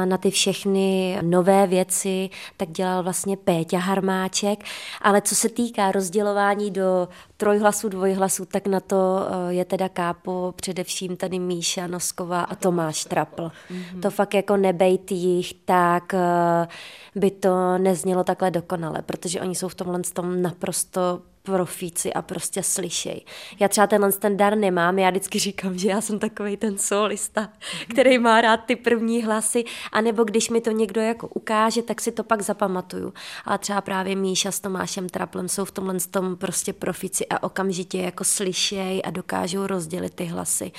na 0.05 0.17
ty 0.17 0.31
všechny 0.31 1.19
nové 1.33 1.67
věci, 1.67 2.31
tak 2.57 2.71
dělal 2.71 3.03
vlastně 3.03 3.37
Péťa 3.37 3.79
Harmáček, 3.79 4.65
ale 5.03 5.23
co 5.23 5.35
se 5.35 5.49
týká 5.49 5.93
rozdělování 5.93 6.71
do 6.71 7.09
trojhlasů, 7.37 7.89
dvojhlasů, 7.89 8.45
tak 8.45 8.67
na 8.67 8.81
to 8.81 8.97
eh, 8.99 9.55
je 9.55 9.65
teda 9.65 9.89
kápo 9.89 10.55
především 10.57 11.17
tady 11.17 11.39
Míša 11.39 11.87
Nosková 11.87 12.43
a 12.43 12.55
Tomáš 12.55 13.05
Trapl. 13.05 13.51
Mm-hmm. 13.71 14.01
To 14.01 14.11
fakt 14.11 14.35
jako 14.35 14.57
nebejt 14.57 15.13
jich, 15.13 15.55
tak 15.65 16.15
eh, 16.15 16.69
by 17.15 17.31
to 17.31 17.79
neznělo 17.79 18.25
takhle 18.25 18.51
dokonale, 18.51 19.03
protože 19.03 19.41
oni 19.41 19.55
jsou 19.55 19.69
v 19.69 19.75
tomhle 19.75 20.01
tom 20.13 20.43
naprosto 20.43 21.32
profíci 21.43 22.13
a 22.13 22.23
prostě 22.23 22.63
slyšej. 22.63 23.25
Já 23.61 23.69
třeba 23.69 23.87
tenhle 23.87 24.13
ten 24.13 24.37
dar 24.37 24.57
nemám, 24.57 24.99
já 24.99 25.11
vždycky 25.11 25.39
říkám, 25.39 25.79
že 25.79 25.89
já 25.89 26.01
jsem 26.01 26.19
takový 26.19 26.57
ten 26.57 26.79
solista, 26.79 27.49
který 27.91 28.19
má 28.19 28.41
rád 28.41 28.57
ty 28.57 28.77
první 28.77 29.23
hlasy, 29.23 29.65
anebo 29.93 30.25
když 30.25 30.51
mi 30.51 30.61
to 30.61 30.71
někdo 30.71 31.01
jako 31.01 31.29
ukáže, 31.29 31.83
tak 31.83 32.01
si 32.01 32.13
to 32.13 32.25
pak 32.25 32.43
zapamatuju. 32.43 33.15
Ale 33.45 33.59
třeba 33.59 33.81
právě 33.81 34.17
Míša 34.17 34.53
s 34.53 34.61
Tomášem 34.61 35.09
Traplem 35.09 35.49
jsou 35.49 35.65
v 35.65 35.71
tomhle 35.71 36.01
tom 36.11 36.37
prostě 36.37 36.73
profíci 36.73 37.27
a 37.27 37.43
okamžitě 37.43 37.99
jako 37.99 38.25
slyšej 38.25 39.03
a 39.05 39.11
dokážou 39.11 39.67
rozdělit 39.67 40.15
ty 40.15 40.25
hlasy. 40.25 40.73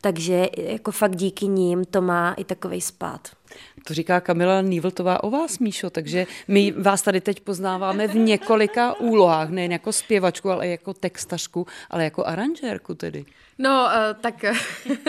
Takže 0.00 0.48
jako 0.56 0.90
fakt 0.90 1.16
díky 1.16 1.46
ním 1.46 1.84
to 1.84 2.00
má 2.00 2.32
i 2.32 2.44
takový 2.44 2.80
spát. 2.80 3.28
To 3.86 3.94
říká 3.94 4.20
Kamila 4.20 4.62
Nývltová 4.62 5.24
o 5.24 5.30
vás, 5.30 5.58
Míšo, 5.58 5.90
takže 5.90 6.26
my 6.48 6.70
vás 6.70 7.02
tady 7.02 7.20
teď 7.20 7.40
poznáváme 7.40 8.08
v 8.08 8.14
několika 8.14 9.00
úlohách, 9.00 9.50
nejen 9.50 9.72
jako 9.72 9.92
zpěvačku, 9.92 10.50
ale 10.50 10.68
jako 10.68 10.94
textařku, 10.94 11.66
ale 11.90 12.04
jako 12.04 12.26
aranžérku 12.26 12.94
tedy. 12.94 13.24
No, 13.58 13.88
eh, 13.92 14.14
tak 14.20 14.44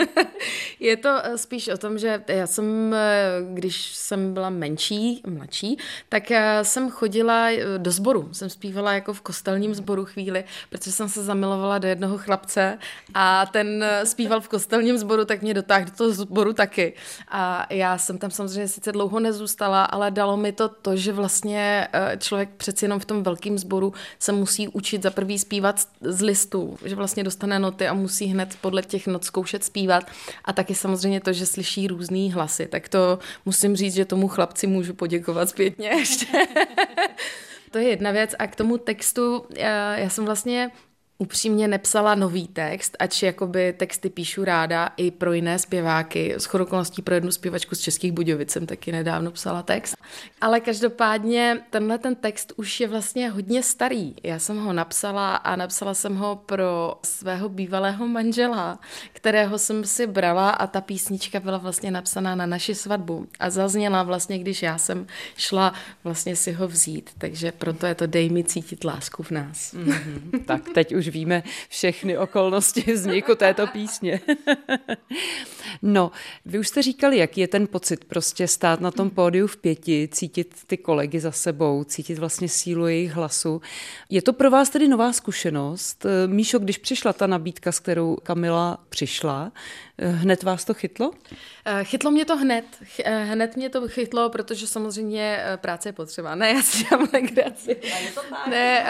je 0.80 0.96
to 0.96 1.18
eh, 1.22 1.38
spíš 1.38 1.68
o 1.68 1.76
tom, 1.76 1.98
že 1.98 2.24
já 2.28 2.46
jsem, 2.46 2.94
eh, 2.94 3.30
když 3.54 3.94
jsem 3.94 4.34
byla 4.34 4.50
menší, 4.50 5.22
mladší, 5.26 5.78
tak 6.08 6.30
jsem 6.62 6.90
chodila 6.90 7.48
do 7.78 7.90
sboru. 7.90 8.28
Jsem 8.32 8.50
zpívala 8.50 8.92
jako 8.92 9.12
v 9.12 9.20
kostelním 9.20 9.74
sboru 9.74 10.04
chvíli, 10.04 10.44
protože 10.70 10.92
jsem 10.92 11.08
se 11.08 11.24
zamilovala 11.24 11.78
do 11.78 11.88
jednoho 11.88 12.18
chlapce 12.18 12.78
a 13.14 13.46
ten 13.46 13.84
zpíval 14.04 14.40
v 14.40 14.48
kostelním 14.48 14.98
sboru, 14.98 15.24
tak 15.24 15.42
mě 15.42 15.54
dotáhl 15.54 15.84
do 15.84 15.90
toho 15.90 16.10
sboru 16.10 16.52
taky. 16.52 16.92
A 17.28 17.66
já 17.70 17.98
jsem 17.98 18.18
tam 18.18 18.30
samozřejmě 18.30 18.67
sice 18.68 18.92
dlouho 18.92 19.20
nezůstala, 19.20 19.84
ale 19.84 20.10
dalo 20.10 20.36
mi 20.36 20.52
to 20.52 20.68
to, 20.68 20.96
že 20.96 21.12
vlastně 21.12 21.88
člověk 22.18 22.50
přeci 22.56 22.84
jenom 22.84 23.00
v 23.00 23.04
tom 23.04 23.22
velkém 23.22 23.58
sboru 23.58 23.92
se 24.18 24.32
musí 24.32 24.68
učit 24.68 25.02
za 25.02 25.10
prvý 25.10 25.38
zpívat 25.38 25.88
z 26.00 26.20
listu, 26.20 26.78
že 26.84 26.94
vlastně 26.94 27.24
dostane 27.24 27.58
noty 27.58 27.88
a 27.88 27.94
musí 27.94 28.26
hned 28.26 28.56
podle 28.60 28.82
těch 28.82 29.06
not 29.06 29.24
zkoušet 29.24 29.64
zpívat 29.64 30.04
a 30.44 30.52
taky 30.52 30.74
samozřejmě 30.74 31.20
to, 31.20 31.32
že 31.32 31.46
slyší 31.46 31.86
různý 31.86 32.32
hlasy, 32.32 32.66
tak 32.66 32.88
to 32.88 33.18
musím 33.44 33.76
říct, 33.76 33.94
že 33.94 34.04
tomu 34.04 34.28
chlapci 34.28 34.66
můžu 34.66 34.94
poděkovat 34.94 35.48
zpětně 35.48 35.88
ještě. 35.88 36.26
to 37.70 37.78
je 37.78 37.88
jedna 37.88 38.10
věc 38.10 38.34
a 38.38 38.46
k 38.46 38.56
tomu 38.56 38.78
textu, 38.78 39.46
já, 39.56 39.96
já 39.96 40.08
jsem 40.08 40.24
vlastně 40.24 40.70
upřímně 41.18 41.68
nepsala 41.68 42.14
nový 42.14 42.48
text, 42.48 42.96
ač 42.98 43.22
jakoby 43.22 43.72
texty 43.72 44.10
píšu 44.10 44.44
ráda 44.44 44.90
i 44.96 45.10
pro 45.10 45.32
jiné 45.32 45.58
zpěváky. 45.58 46.34
S 46.38 46.54
okolností 46.54 47.02
pro 47.02 47.14
jednu 47.14 47.30
zpěvačku 47.30 47.74
z 47.74 47.80
Českých 47.80 48.12
Budějovic 48.12 48.50
jsem 48.50 48.66
taky 48.66 48.92
nedávno 48.92 49.30
psala 49.30 49.62
text. 49.62 49.96
Ale 50.40 50.60
každopádně 50.60 51.60
tenhle 51.70 51.98
ten 51.98 52.14
text 52.14 52.52
už 52.56 52.80
je 52.80 52.88
vlastně 52.88 53.30
hodně 53.30 53.62
starý. 53.62 54.14
Já 54.22 54.38
jsem 54.38 54.64
ho 54.64 54.72
napsala 54.72 55.36
a 55.36 55.56
napsala 55.56 55.94
jsem 55.94 56.16
ho 56.16 56.36
pro 56.46 56.94
svého 57.04 57.48
bývalého 57.48 58.08
manžela, 58.08 58.78
kterého 59.12 59.58
jsem 59.58 59.84
si 59.84 60.06
brala 60.06 60.50
a 60.50 60.66
ta 60.66 60.80
písnička 60.80 61.40
byla 61.40 61.58
vlastně 61.58 61.90
napsaná 61.90 62.34
na 62.34 62.46
naši 62.46 62.74
svatbu 62.74 63.26
a 63.38 63.50
zazněla 63.50 64.02
vlastně, 64.02 64.38
když 64.38 64.62
já 64.62 64.78
jsem 64.78 65.06
šla 65.36 65.74
vlastně 66.04 66.36
si 66.36 66.52
ho 66.52 66.68
vzít. 66.68 67.10
Takže 67.18 67.52
proto 67.52 67.86
je 67.86 67.94
to 67.94 68.06
Dej 68.06 68.30
mi 68.30 68.44
cítit 68.44 68.84
lásku 68.84 69.22
v 69.22 69.30
nás. 69.30 69.74
Mm-hmm. 69.74 70.44
Tak 70.44 70.62
teď 70.74 70.94
už 70.94 71.07
víme 71.10 71.42
všechny 71.68 72.18
okolnosti 72.18 72.92
vzniku 72.92 73.34
této 73.34 73.66
písně. 73.66 74.20
no, 75.82 76.10
vy 76.44 76.58
už 76.58 76.68
jste 76.68 76.82
říkali, 76.82 77.18
jaký 77.18 77.40
je 77.40 77.48
ten 77.48 77.66
pocit 77.66 78.04
prostě 78.04 78.48
stát 78.48 78.80
na 78.80 78.90
tom 78.90 79.10
pódiu 79.10 79.46
v 79.46 79.56
pěti, 79.56 80.08
cítit 80.12 80.54
ty 80.66 80.76
kolegy 80.76 81.20
za 81.20 81.32
sebou, 81.32 81.84
cítit 81.84 82.18
vlastně 82.18 82.48
sílu 82.48 82.86
jejich 82.86 83.12
hlasu. 83.12 83.60
Je 84.10 84.22
to 84.22 84.32
pro 84.32 84.50
vás 84.50 84.70
tedy 84.70 84.88
nová 84.88 85.12
zkušenost? 85.12 86.06
Míšo, 86.26 86.58
když 86.58 86.78
přišla 86.78 87.12
ta 87.12 87.26
nabídka, 87.26 87.72
s 87.72 87.80
kterou 87.80 88.16
Kamila 88.22 88.78
přišla, 88.88 89.52
hned 89.98 90.42
vás 90.42 90.64
to 90.64 90.74
chytlo? 90.74 91.10
Eh, 91.64 91.84
chytlo 91.84 92.10
mě 92.10 92.24
to 92.24 92.36
hned. 92.36 92.64
Eh, 93.04 93.24
hned 93.24 93.56
mě 93.56 93.70
to 93.70 93.88
chytlo, 93.88 94.30
protože 94.30 94.66
samozřejmě 94.66 95.38
eh, 95.40 95.56
práce 95.56 95.88
je 95.88 95.92
potřeba. 95.92 96.34
Ne, 96.34 96.50
já 96.50 96.62
si 96.62 96.84
dělám 96.84 97.08
legraci. 97.12 97.76
Ne, 98.50 98.84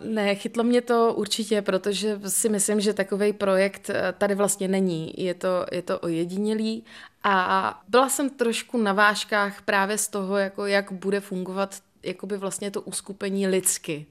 ne, 0.00 0.34
chytlo 0.34 0.64
mě 0.64 0.80
to 0.80 1.14
určitě, 1.14 1.33
protože 1.62 2.20
si 2.26 2.48
myslím, 2.48 2.80
že 2.80 2.94
takový 2.94 3.32
projekt 3.32 3.90
tady 4.18 4.34
vlastně 4.34 4.68
není. 4.68 5.14
Je 5.16 5.34
to, 5.34 5.66
je 5.72 5.82
to 5.82 5.98
ojedinělý 5.98 6.84
a 7.24 7.82
byla 7.88 8.08
jsem 8.08 8.30
trošku 8.30 8.78
na 8.78 8.92
vážkách 8.92 9.62
právě 9.62 9.98
z 9.98 10.08
toho, 10.08 10.36
jako 10.36 10.66
jak 10.66 10.92
bude 10.92 11.20
fungovat 11.20 11.74
jakoby 12.02 12.36
vlastně 12.36 12.70
to 12.70 12.80
uskupení 12.80 13.46
lidsky. 13.46 14.06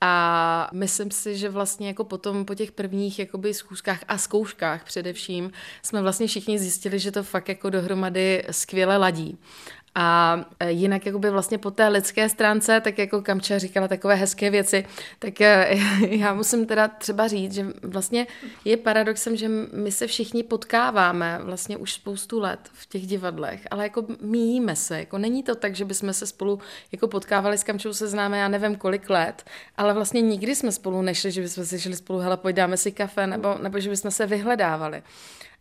A 0.00 0.70
myslím 0.72 1.10
si, 1.10 1.36
že 1.36 1.48
vlastně 1.48 1.88
jako 1.88 2.04
potom 2.04 2.44
po 2.44 2.54
těch 2.54 2.72
prvních 2.72 3.18
jakoby 3.18 3.54
schůzkách 3.54 4.04
a 4.08 4.18
zkouškách 4.18 4.84
především 4.84 5.52
jsme 5.82 6.02
vlastně 6.02 6.26
všichni 6.26 6.58
zjistili, 6.58 6.98
že 6.98 7.10
to 7.10 7.22
fakt 7.22 7.48
jako 7.48 7.70
dohromady 7.70 8.44
skvěle 8.50 8.96
ladí. 8.96 9.38
A 9.94 10.38
e, 10.60 10.70
jinak 10.70 11.06
jakoby 11.06 11.30
vlastně 11.30 11.58
po 11.58 11.70
té 11.70 11.88
lidské 11.88 12.28
stránce, 12.28 12.80
tak 12.80 12.98
jako 12.98 13.22
Kamča 13.22 13.58
říkala 13.58 13.88
takové 13.88 14.14
hezké 14.14 14.50
věci, 14.50 14.84
tak 15.18 15.40
e, 15.40 15.76
já 16.08 16.34
musím 16.34 16.66
teda 16.66 16.88
třeba 16.88 17.28
říct, 17.28 17.54
že 17.54 17.66
vlastně 17.82 18.26
je 18.64 18.76
paradoxem, 18.76 19.36
že 19.36 19.48
my 19.72 19.92
se 19.92 20.06
všichni 20.06 20.42
potkáváme 20.42 21.40
vlastně 21.42 21.76
už 21.76 21.92
spoustu 21.92 22.40
let 22.40 22.60
v 22.72 22.86
těch 22.86 23.06
divadlech, 23.06 23.66
ale 23.70 23.82
jako 23.82 24.06
míjíme 24.20 24.76
se, 24.76 24.98
jako 24.98 25.18
není 25.18 25.42
to 25.42 25.54
tak, 25.54 25.74
že 25.74 25.84
bychom 25.84 26.12
se 26.12 26.26
spolu 26.26 26.58
jako 26.92 27.08
potkávali 27.08 27.58
s 27.58 27.64
Kamčou 27.64 27.92
se 27.92 28.08
známe 28.08 28.38
já 28.38 28.48
nevím 28.48 28.76
kolik 28.76 29.10
let, 29.10 29.44
ale 29.76 29.94
vlastně 29.94 30.20
nikdy 30.20 30.54
jsme 30.54 30.72
spolu 30.72 31.02
nešli, 31.02 31.30
že 31.30 31.42
bychom 31.42 31.64
si 31.64 31.80
šli 31.80 31.96
spolu, 31.96 32.18
hele, 32.18 32.36
pojď 32.36 32.56
dáme 32.56 32.76
si 32.76 32.92
kafe, 32.92 33.26
nebo, 33.26 33.58
nebo 33.62 33.80
že 33.80 33.90
bychom 33.90 34.10
se 34.10 34.26
vyhledávali. 34.26 35.02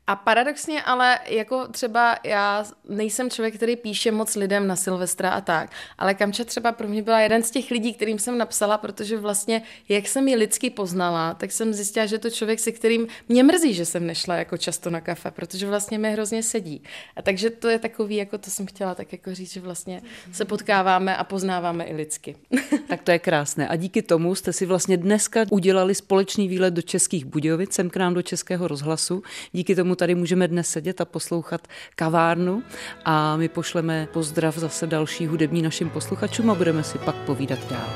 A 0.08 0.16
paradoxně 0.16 0.84
ale 0.84 1.20
jako 1.30 1.68
třeba 1.68 2.18
já 2.24 2.66
nejsem 2.90 3.30
člověk, 3.30 3.56
který 3.56 3.76
píše 3.76 4.12
moc 4.12 4.36
lidem 4.36 4.68
na 4.68 4.76
Silvestra 4.76 5.30
a 5.30 5.42
tak, 5.42 5.72
ale 5.98 6.14
Kamča 6.14 6.44
třeba 6.44 6.72
pro 6.72 6.88
mě 6.88 7.02
byla 7.02 7.20
jeden 7.20 7.44
z 7.44 7.52
těch 7.52 7.72
lidí, 7.72 7.94
kterým 7.94 8.20
jsem 8.20 8.38
napsala, 8.38 8.78
protože 8.78 9.18
vlastně, 9.18 9.62
jak 9.90 10.08
jsem 10.08 10.28
ji 10.28 10.36
lidsky 10.36 10.70
poznala, 10.70 11.34
tak 11.34 11.52
jsem 11.52 11.74
zjistila, 11.74 12.06
že 12.06 12.18
to 12.18 12.30
člověk, 12.30 12.60
se 12.60 12.72
kterým 12.72 13.08
mě 13.30 13.44
mrzí, 13.44 13.74
že 13.74 13.86
jsem 13.86 14.08
nešla 14.08 14.36
jako 14.36 14.58
často 14.58 14.90
na 14.90 15.02
kafe, 15.02 15.32
protože 15.32 15.68
vlastně 15.68 16.00
mi 16.00 16.12
hrozně 16.12 16.44
sedí. 16.44 16.84
A 17.16 17.22
takže 17.22 17.50
to 17.50 17.70
je 17.70 17.80
takový, 17.80 18.16
jako 18.16 18.38
to 18.38 18.50
jsem 18.50 18.66
chtěla 18.66 18.96
tak 18.96 19.12
jako 19.12 19.36
říct, 19.36 19.54
že 19.54 19.60
vlastně 19.60 20.02
se 20.32 20.46
potkáváme 20.46 21.18
a 21.18 21.24
poznáváme 21.24 21.84
i 21.84 21.96
lidsky. 21.96 22.36
tak 22.88 23.02
to 23.02 23.12
je 23.12 23.20
krásné. 23.20 23.68
A 23.68 23.76
díky 23.76 24.02
tomu 24.02 24.36
jste 24.36 24.54
si 24.54 24.66
vlastně 24.66 24.98
dneska 24.98 25.46
udělali 25.50 25.96
společný 25.96 26.48
výlet 26.48 26.74
do 26.74 26.82
Českých 26.82 27.26
Budějovic, 27.26 27.74
sem 27.74 27.90
k 27.90 27.98
nám 27.98 28.14
do 28.14 28.22
Českého 28.22 28.68
rozhlasu. 28.68 29.24
Díky 29.52 29.76
tomu 29.76 29.93
tady 29.96 30.16
můžeme 30.16 30.48
dnes 30.48 30.70
sedět 30.70 31.02
a 31.02 31.06
poslouchat 31.06 31.68
kavárnu 31.96 32.64
a 33.06 33.38
my 33.38 33.50
pošleme 33.50 34.08
pozdrav 34.14 34.58
zase 34.58 34.88
další 34.88 35.28
hudební 35.28 35.62
našim 35.62 35.90
posluchačům 35.90 36.50
a 36.50 36.56
budeme 36.56 36.84
si 36.84 36.98
pak 36.98 37.16
povídat 37.16 37.60
dál. 37.70 37.90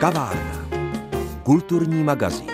Kavárna. 0.00 0.68
Kulturní 1.42 2.04
magazín. 2.04 2.53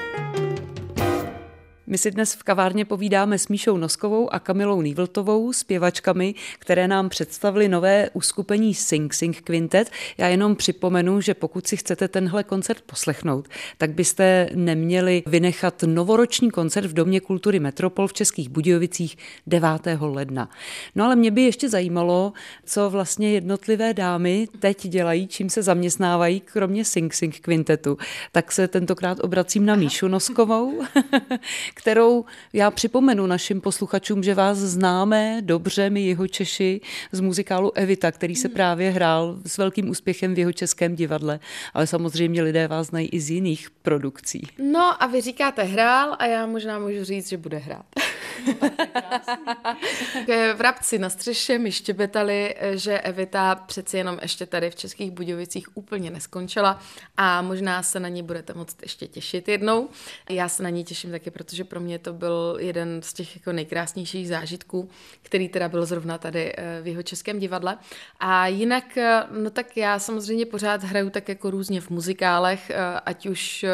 My 1.90 1.99
si 1.99 2.11
dnes 2.11 2.35
v 2.35 2.42
kavárně 2.42 2.85
povídáme 2.85 3.38
s 3.38 3.49
Míšou 3.49 3.76
Noskovou 3.76 4.35
a 4.35 4.38
Kamilou 4.38 4.80
Nývltovou, 4.80 5.52
zpěvačkami, 5.52 6.35
které 6.59 6.88
nám 6.88 7.09
představili 7.09 7.68
nové 7.68 8.11
uskupení 8.12 8.75
Sing 8.75 9.14
Sing 9.14 9.40
Quintet. 9.40 9.90
Já 10.18 10.28
jenom 10.28 10.56
připomenu, 10.56 11.20
že 11.20 11.35
pokud 11.35 11.66
si 11.66 11.76
chcete 11.76 12.09
tenhle 12.09 12.44
koncert 12.44 12.82
poslechnout, 12.87 13.49
tak 13.78 13.90
byste 13.90 14.50
neměli 14.54 15.23
vynechat 15.26 15.82
novoroční 15.87 16.50
koncert 16.50 16.87
v 16.87 16.92
Domě 16.92 17.20
kultury 17.20 17.61
Metropol 17.61 18.09
v 18.09 18.12
Českých 18.12 18.49
Budějovicích 18.49 19.16
9. 19.47 19.70
ledna. 20.00 20.50
No 20.94 21.04
ale 21.04 21.16
mě 21.16 21.30
by 21.30 21.42
ještě 21.42 21.68
zajímalo, 21.68 22.32
co 22.64 22.90
vlastně 22.90 23.30
jednotlivé 23.32 23.94
dámy 23.94 24.49
teď 24.59 24.87
dělají, 24.87 25.26
čím 25.26 25.50
se 25.50 25.62
zaměstnávají, 25.62 26.40
kromě 26.40 26.85
Sing 26.85 27.14
Sing 27.14 27.40
Quintetu. 27.40 27.99
Tak 28.32 28.52
se 28.52 28.68
tentokrát 28.68 29.20
obracím 29.20 29.66
na 29.66 29.75
Míšu 29.75 30.09
Noskovou, 30.09 30.82
kterou 31.80 32.25
já 32.52 32.70
připomenu 32.70 33.26
našim 33.26 33.60
posluchačům, 33.60 34.22
že 34.22 34.34
vás 34.34 34.58
známe 34.58 35.38
dobře, 35.40 35.90
my 35.90 36.02
jeho 36.02 36.26
Češi, 36.26 36.80
z 37.12 37.20
muzikálu 37.20 37.72
Evita, 37.75 38.12
který 38.12 38.37
se 38.37 38.49
právě 38.49 38.90
hrál 38.90 39.37
s 39.46 39.58
velkým 39.58 39.88
úspěchem 39.88 40.34
v 40.34 40.38
jeho 40.38 40.52
českém 40.52 40.96
divadle, 40.96 41.40
ale 41.75 41.87
samozřejmě 41.87 42.42
lidé 42.42 42.68
vás 42.68 42.87
znají 42.87 43.08
i 43.08 43.20
z 43.20 43.30
jiných 43.30 43.70
produkcí. 43.82 44.46
No 44.72 45.02
a 45.02 45.06
vy 45.06 45.20
říkáte 45.20 45.62
hrál 45.62 46.16
a 46.18 46.26
já 46.26 46.46
možná 46.46 46.78
můžu 46.78 47.04
říct, 47.04 47.28
že 47.28 47.37
bude 47.37 47.56
hrát. 47.58 47.87
v 50.56 50.60
Rabci 50.60 50.99
na 50.99 51.10
střeše 51.10 51.58
mi 51.58 51.72
štěbetali, 51.72 52.54
že 52.75 53.00
Evita 53.00 53.54
přeci 53.54 53.96
jenom 53.96 54.18
ještě 54.22 54.46
tady 54.46 54.70
v 54.70 54.76
Českých 54.76 55.10
Budějovicích 55.10 55.76
úplně 55.76 56.10
neskončila 56.10 56.80
a 57.16 57.42
možná 57.42 57.82
se 57.82 58.00
na 58.00 58.08
ní 58.08 58.22
budete 58.22 58.54
moct 58.54 58.82
ještě 58.82 59.06
těšit 59.06 59.49
jednou. 59.49 59.88
Já 60.30 60.49
se 60.49 60.62
na 60.62 60.68
ní 60.70 60.84
těším 60.84 61.10
taky, 61.10 61.30
protože 61.30 61.64
pro 61.64 61.80
mě 61.80 61.99
to 61.99 62.12
byl 62.12 62.56
jeden 62.60 63.02
z 63.02 63.12
těch 63.12 63.37
jako 63.37 63.52
nejkrásnějších 63.52 64.28
zážitků, 64.28 64.90
který 65.22 65.49
teda 65.49 65.68
byl 65.68 65.87
zrovna 65.87 66.18
tady 66.18 66.52
eh, 66.56 66.80
v 66.82 66.87
jeho 66.87 67.02
českém 67.02 67.38
divadle. 67.38 67.78
A 68.20 68.46
jinak, 68.46 68.96
eh, 68.96 69.22
no 69.30 69.50
tak 69.50 69.76
já 69.76 69.99
samozřejmě 69.99 70.46
pořád 70.46 70.84
hraju 70.84 71.10
tak 71.10 71.28
jako 71.28 71.50
různě 71.50 71.80
v 71.80 71.90
muzikálech, 71.90 72.70
eh, 72.70 73.00
ať 73.06 73.26
už 73.26 73.64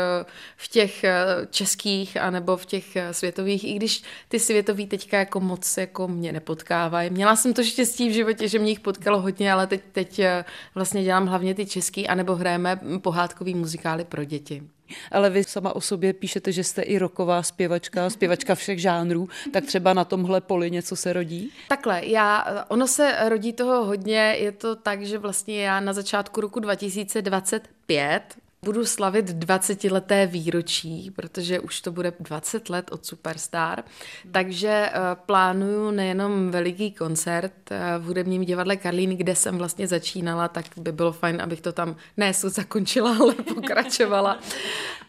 v 0.57 0.69
těch 0.69 1.05
českých, 1.51 2.17
anebo 2.17 2.57
v 2.57 2.67
těch 2.67 2.97
světových, 3.13 3.65
i 3.65 3.73
když 3.75 4.03
ty 4.29 4.41
světový 4.47 4.87
teďka 4.87 5.19
jako 5.19 5.41
moc 5.41 5.77
jako 5.77 6.09
mě 6.09 6.33
nepotkávají. 6.33 7.11
Měla 7.11 7.37
jsem 7.37 7.55
to 7.55 7.65
štěstí 7.65 8.09
v 8.09 8.13
životě, 8.13 8.49
že 8.49 8.59
mě 8.59 8.71
jich 8.71 8.81
potkalo 8.81 9.21
hodně, 9.21 9.53
ale 9.53 9.67
teď, 9.67 9.81
teď 9.93 10.21
vlastně 10.75 11.05
dělám 11.05 11.27
hlavně 11.27 11.55
ty 11.55 11.67
český, 11.67 12.09
anebo 12.09 12.35
hrajeme 12.35 12.81
pohádkový 13.03 13.55
muzikály 13.55 14.05
pro 14.05 14.25
děti. 14.25 14.63
Ale 15.11 15.31
vy 15.31 15.45
sama 15.45 15.77
o 15.77 15.81
sobě 15.81 16.13
píšete, 16.13 16.53
že 16.53 16.65
jste 16.65 16.83
i 16.83 16.99
roková 16.99 17.43
zpěvačka, 17.43 18.11
zpěvačka 18.11 18.55
všech 18.55 18.79
žánrů, 18.79 19.29
tak 19.53 19.65
třeba 19.65 19.95
na 19.95 20.05
tomhle 20.05 20.41
poli 20.41 20.71
něco 20.71 20.97
se 20.97 21.13
rodí? 21.13 21.51
Takhle, 21.69 22.07
já, 22.07 22.47
ono 22.69 22.87
se 22.87 23.29
rodí 23.29 23.53
toho 23.53 23.85
hodně, 23.85 24.37
je 24.39 24.53
to 24.53 24.77
tak, 24.77 25.03
že 25.03 25.19
vlastně 25.19 25.63
já 25.63 25.81
na 25.81 25.93
začátku 25.93 26.41
roku 26.41 26.61
2025 26.61 28.23
budu 28.67 28.87
slavit 28.87 29.31
20-leté 29.31 30.27
výročí, 30.27 31.11
protože 31.11 31.61
už 31.61 31.81
to 31.81 31.93
bude 31.93 32.13
20 32.21 32.69
let 32.71 32.91
od 32.93 33.07
Superstar, 33.07 33.85
takže 34.33 34.69
eh, 34.69 35.01
plánuju 35.27 35.91
nejenom 35.91 36.51
veliký 36.51 36.93
koncert 36.93 37.53
eh, 37.71 37.99
v 37.99 38.05
hudebním 38.05 38.45
divadle 38.45 38.77
Karlín, 38.77 39.17
kde 39.17 39.35
jsem 39.35 39.59
vlastně 39.59 39.87
začínala, 39.87 40.49
tak 40.49 40.65
by 40.77 40.93
bylo 40.93 41.13
fajn, 41.13 41.43
abych 41.43 41.61
to 41.61 41.73
tam 41.73 41.97
ne 42.17 42.33
zakončila, 42.33 43.17
ale 43.21 43.35
pokračovala, 43.35 44.39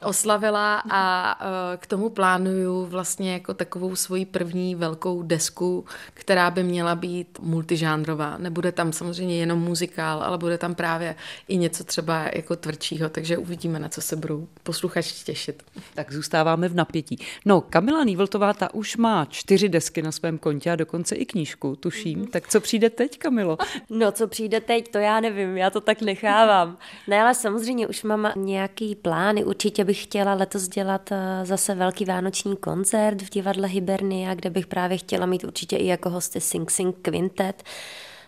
oslavila 0.02 0.84
a 0.90 1.36
eh, 1.42 1.78
k 1.78 1.88
tomu 1.88 2.10
plánuju 2.10 2.86
vlastně 2.86 3.34
jako 3.34 3.54
takovou 3.54 3.96
svoji 3.96 4.26
první 4.26 4.76
velkou 4.76 5.24
desku, 5.24 5.86
která 6.14 6.52
by 6.52 6.64
měla 6.64 6.96
být 6.96 7.40
multižánrová. 7.42 8.38
Nebude 8.38 8.72
tam 8.72 8.94
samozřejmě 8.94 9.38
jenom 9.38 9.60
muzikál, 9.60 10.24
ale 10.24 10.38
bude 10.38 10.58
tam 10.58 10.76
právě 10.76 11.16
i 11.48 11.58
něco 11.58 11.84
třeba 11.84 12.26
jako 12.34 12.56
tvrdšího, 12.56 13.10
takže 13.10 13.47
uvidíme, 13.48 13.80
na 13.80 13.90
co 13.90 14.02
se 14.02 14.16
budou 14.16 14.48
posluchači 14.64 15.24
těšit. 15.24 15.64
Tak 15.96 16.14
zůstáváme 16.14 16.70
v 16.70 16.76
napětí. 16.76 17.20
No, 17.46 17.62
Kamila 17.62 18.04
Nývltová, 18.04 18.54
ta 18.54 18.74
už 18.74 18.98
má 18.98 19.26
čtyři 19.26 19.70
desky 19.70 20.02
na 20.02 20.12
svém 20.12 20.38
kontě 20.38 20.72
a 20.72 20.76
dokonce 20.76 21.16
i 21.16 21.26
knížku, 21.26 21.76
tuším. 21.76 22.22
Mm-hmm. 22.22 22.30
Tak 22.30 22.48
co 22.48 22.62
přijde 22.62 22.90
teď, 22.90 23.18
Kamilo? 23.18 23.58
No, 23.90 24.12
co 24.12 24.28
přijde 24.28 24.62
teď, 24.62 24.92
to 24.92 24.98
já 24.98 25.20
nevím, 25.20 25.58
já 25.58 25.70
to 25.70 25.82
tak 25.82 26.02
nechávám. 26.02 26.78
Ne, 27.08 27.22
ale 27.22 27.36
samozřejmě 27.36 27.88
už 27.88 28.04
mám 28.04 28.32
nějaký 28.36 28.96
plány. 28.96 29.44
Určitě 29.44 29.86
bych 29.86 30.04
chtěla 30.04 30.34
letos 30.34 30.68
dělat 30.68 31.12
eh, 31.12 31.46
zase 31.46 31.76
velký 31.76 32.06
vánoční 32.06 32.58
koncert 32.58 33.22
v 33.22 33.30
divadle 33.30 33.68
Hibernia, 33.68 34.36
kde 34.36 34.50
bych 34.50 34.68
právě 34.68 34.98
chtěla 34.98 35.26
mít 35.26 35.44
určitě 35.44 35.78
i 35.78 35.88
jako 35.88 36.10
hosty 36.10 36.42
Sing 36.42 36.72
Sing 36.72 36.96
Quintet. 37.02 37.64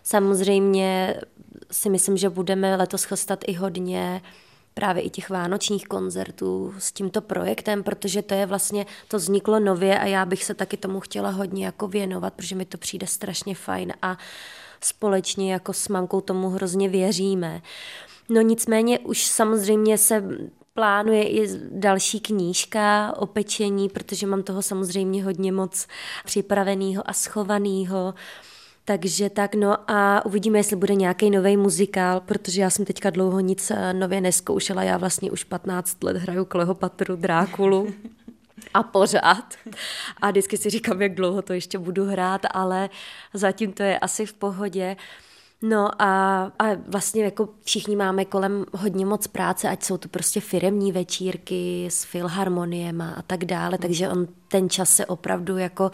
Samozřejmě 0.02 1.16
si 1.70 1.90
myslím, 1.90 2.16
že 2.16 2.30
budeme 2.30 2.76
letos 2.76 3.04
chostat 3.04 3.38
i 3.46 3.52
hodně 3.52 4.22
právě 4.74 5.02
i 5.02 5.10
těch 5.10 5.30
vánočních 5.30 5.88
koncertů 5.88 6.74
s 6.78 6.92
tímto 6.92 7.20
projektem, 7.20 7.82
protože 7.82 8.22
to 8.22 8.34
je 8.34 8.46
vlastně, 8.46 8.86
to 9.08 9.16
vzniklo 9.16 9.60
nově 9.60 9.98
a 9.98 10.06
já 10.06 10.24
bych 10.24 10.44
se 10.44 10.54
taky 10.54 10.76
tomu 10.76 11.00
chtěla 11.00 11.30
hodně 11.30 11.64
jako 11.64 11.88
věnovat, 11.88 12.34
protože 12.34 12.54
mi 12.54 12.64
to 12.64 12.78
přijde 12.78 13.06
strašně 13.06 13.54
fajn 13.54 13.92
a 14.02 14.18
společně 14.80 15.52
jako 15.52 15.72
s 15.72 15.88
mamkou 15.88 16.20
tomu 16.20 16.48
hrozně 16.48 16.88
věříme. 16.88 17.62
No 18.28 18.40
nicméně 18.40 18.98
už 18.98 19.24
samozřejmě 19.24 19.98
se 19.98 20.24
plánuje 20.74 21.28
i 21.28 21.48
další 21.70 22.20
knížka 22.20 23.14
o 23.16 23.26
pečení, 23.26 23.88
protože 23.88 24.26
mám 24.26 24.42
toho 24.42 24.62
samozřejmě 24.62 25.24
hodně 25.24 25.52
moc 25.52 25.86
připraveného 26.24 27.02
a 27.10 27.12
schovaného. 27.12 28.14
Takže 28.84 29.30
tak, 29.30 29.54
no 29.54 29.90
a 29.90 30.24
uvidíme, 30.24 30.58
jestli 30.58 30.76
bude 30.76 30.94
nějaký 30.94 31.30
nový 31.30 31.56
muzikál, 31.56 32.20
protože 32.20 32.62
já 32.62 32.70
jsem 32.70 32.84
teďka 32.84 33.10
dlouho 33.10 33.40
nic 33.40 33.70
eh, 33.70 33.92
nově 33.92 34.20
neskoušela. 34.20 34.82
Já 34.82 34.96
vlastně 34.96 35.30
už 35.30 35.44
15 35.44 36.04
let 36.04 36.16
hraju 36.16 36.44
Kleopatru, 36.44 37.16
Drákulu 37.16 37.92
a 38.74 38.82
pořád. 38.82 39.54
A 40.22 40.30
vždycky 40.30 40.56
si 40.56 40.70
říkám, 40.70 41.02
jak 41.02 41.14
dlouho 41.14 41.42
to 41.42 41.52
ještě 41.52 41.78
budu 41.78 42.04
hrát, 42.04 42.40
ale 42.50 42.90
zatím 43.34 43.72
to 43.72 43.82
je 43.82 43.98
asi 43.98 44.26
v 44.26 44.32
pohodě. 44.32 44.96
No 45.62 46.02
a, 46.02 46.42
a 46.58 46.64
vlastně 46.86 47.24
jako 47.24 47.48
všichni 47.64 47.96
máme 47.96 48.24
kolem 48.24 48.64
hodně 48.72 49.06
moc 49.06 49.26
práce, 49.26 49.68
ať 49.68 49.82
jsou 49.82 49.96
to 49.96 50.08
prostě 50.08 50.40
firemní 50.40 50.92
večírky 50.92 51.86
s 51.90 52.04
filharmoniem 52.04 53.02
a 53.02 53.22
tak 53.26 53.44
dále, 53.44 53.78
takže 53.78 54.08
on 54.08 54.28
ten 54.48 54.70
čas 54.70 54.90
se 54.90 55.06
opravdu 55.06 55.58
jako 55.58 55.90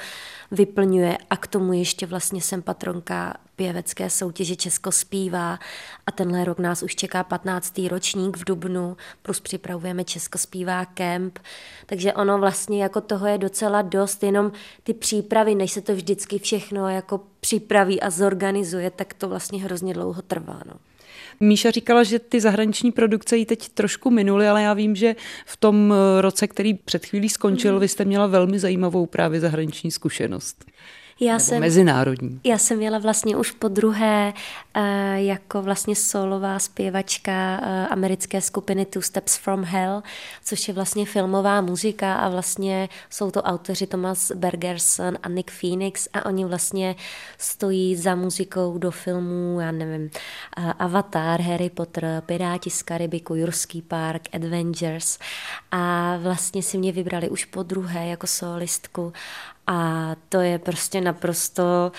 vyplňuje 0.51 1.19
a 1.31 1.37
k 1.37 1.47
tomu 1.47 1.73
ještě 1.73 2.07
vlastně 2.07 2.41
jsem 2.41 2.63
patronka 2.63 3.37
pěvecké 3.57 4.11
soutěže 4.11 4.57
Česko 4.57 4.93
zpívá 4.93 5.59
a 6.07 6.13
tenhle 6.13 6.45
rok 6.45 6.59
nás 6.59 6.83
už 6.83 6.95
čeká 6.95 7.25
15. 7.25 7.79
ročník 7.89 8.37
v 8.37 8.45
Dubnu, 8.45 8.97
plus 9.23 9.41
připravujeme 9.41 10.05
Česko 10.05 10.39
zpívá 10.39 10.85
kemp, 10.85 11.39
takže 11.87 12.13
ono 12.13 12.39
vlastně 12.39 12.83
jako 12.83 13.01
toho 13.01 13.27
je 13.27 13.39
docela 13.39 13.83
dost, 13.83 14.23
jenom 14.23 14.53
ty 14.83 14.95
přípravy, 14.95 15.55
než 15.55 15.73
se 15.73 15.81
to 15.81 15.95
vždycky 15.95 16.39
všechno 16.39 16.89
jako 16.89 17.21
připraví 17.41 18.01
a 18.01 18.11
zorganizuje, 18.11 18.91
tak 18.91 19.15
to 19.15 19.29
vlastně 19.29 19.63
hrozně 19.63 19.95
dlouho 19.95 20.23
trvá. 20.23 20.61
No. 20.67 20.75
Míša 21.41 21.71
říkala, 21.71 22.03
že 22.03 22.19
ty 22.19 22.41
zahraniční 22.41 22.93
produkce 22.93 23.37
jí 23.37 23.47
teď 23.47 23.69
trošku 23.69 24.11
minuly, 24.11 24.49
ale 24.49 24.63
já 24.63 24.75
vím, 24.75 24.97
že 24.97 25.17
v 25.47 25.57
tom 25.57 25.95
roce, 26.21 26.47
který 26.47 26.75
před 26.75 27.07
chvílí 27.07 27.29
skončil, 27.29 27.75
mm. 27.75 27.81
vy 27.81 27.89
jste 27.89 28.05
měla 28.05 28.27
velmi 28.27 28.59
zajímavou 28.59 29.07
právě 29.07 29.41
zahraniční 29.41 29.91
zkušenost. 29.91 30.65
Já 31.21 31.33
Nebo 31.33 31.45
jsem, 31.45 31.61
mezinárodní. 31.61 32.41
Já 32.45 32.59
jsem 32.59 32.77
měla 32.77 32.99
vlastně 32.99 33.37
už 33.37 33.51
po 33.51 33.69
druhé 33.69 34.33
uh, 34.77 34.83
jako 35.15 35.63
vlastně 35.63 35.97
solová 35.97 36.59
zpěvačka 36.59 37.61
uh, 37.61 37.93
americké 37.93 38.41
skupiny 38.41 38.85
Two 38.85 39.03
Steps 39.03 39.37
from 39.37 39.65
Hell, 39.65 40.03
což 40.45 40.69
je 40.69 40.75
vlastně 40.75 41.07
filmová 41.07 41.61
muzika 41.61 42.15
a 42.15 42.29
vlastně 42.29 42.89
jsou 43.11 43.31
to 43.31 43.43
autoři 43.43 43.87
Thomas 43.87 44.33
Bergerson 44.33 45.19
a 45.23 45.29
Nick 45.29 45.51
Phoenix 45.51 46.09
a 46.13 46.27
oni 46.27 46.45
vlastně 46.45 46.97
stojí 47.39 47.97
za 47.97 48.15
muzikou 48.15 48.79
do 48.79 48.91
filmů, 48.91 49.61
já 49.61 49.73
nevím, 49.73 50.11
uh, 50.59 50.73
Avatar, 50.79 51.41
Harry 51.41 51.71
Potter, 51.71 52.23
Piráti 52.27 52.71
z 52.71 52.83
Karibiku, 52.83 53.35
Jurský 53.35 53.83
park, 53.83 54.23
Avengers 54.33 55.19
a 55.71 56.17
vlastně 56.17 56.63
si 56.63 56.79
mě 56.79 56.93
vybrali 56.93 57.29
už 57.29 57.45
po 57.45 57.63
druhé 57.63 58.07
jako 58.07 58.27
solistku 58.27 59.13
a 59.67 60.11
to 60.29 60.41
je 60.41 60.59
prostě 60.59 61.01
naprosto 61.01 61.93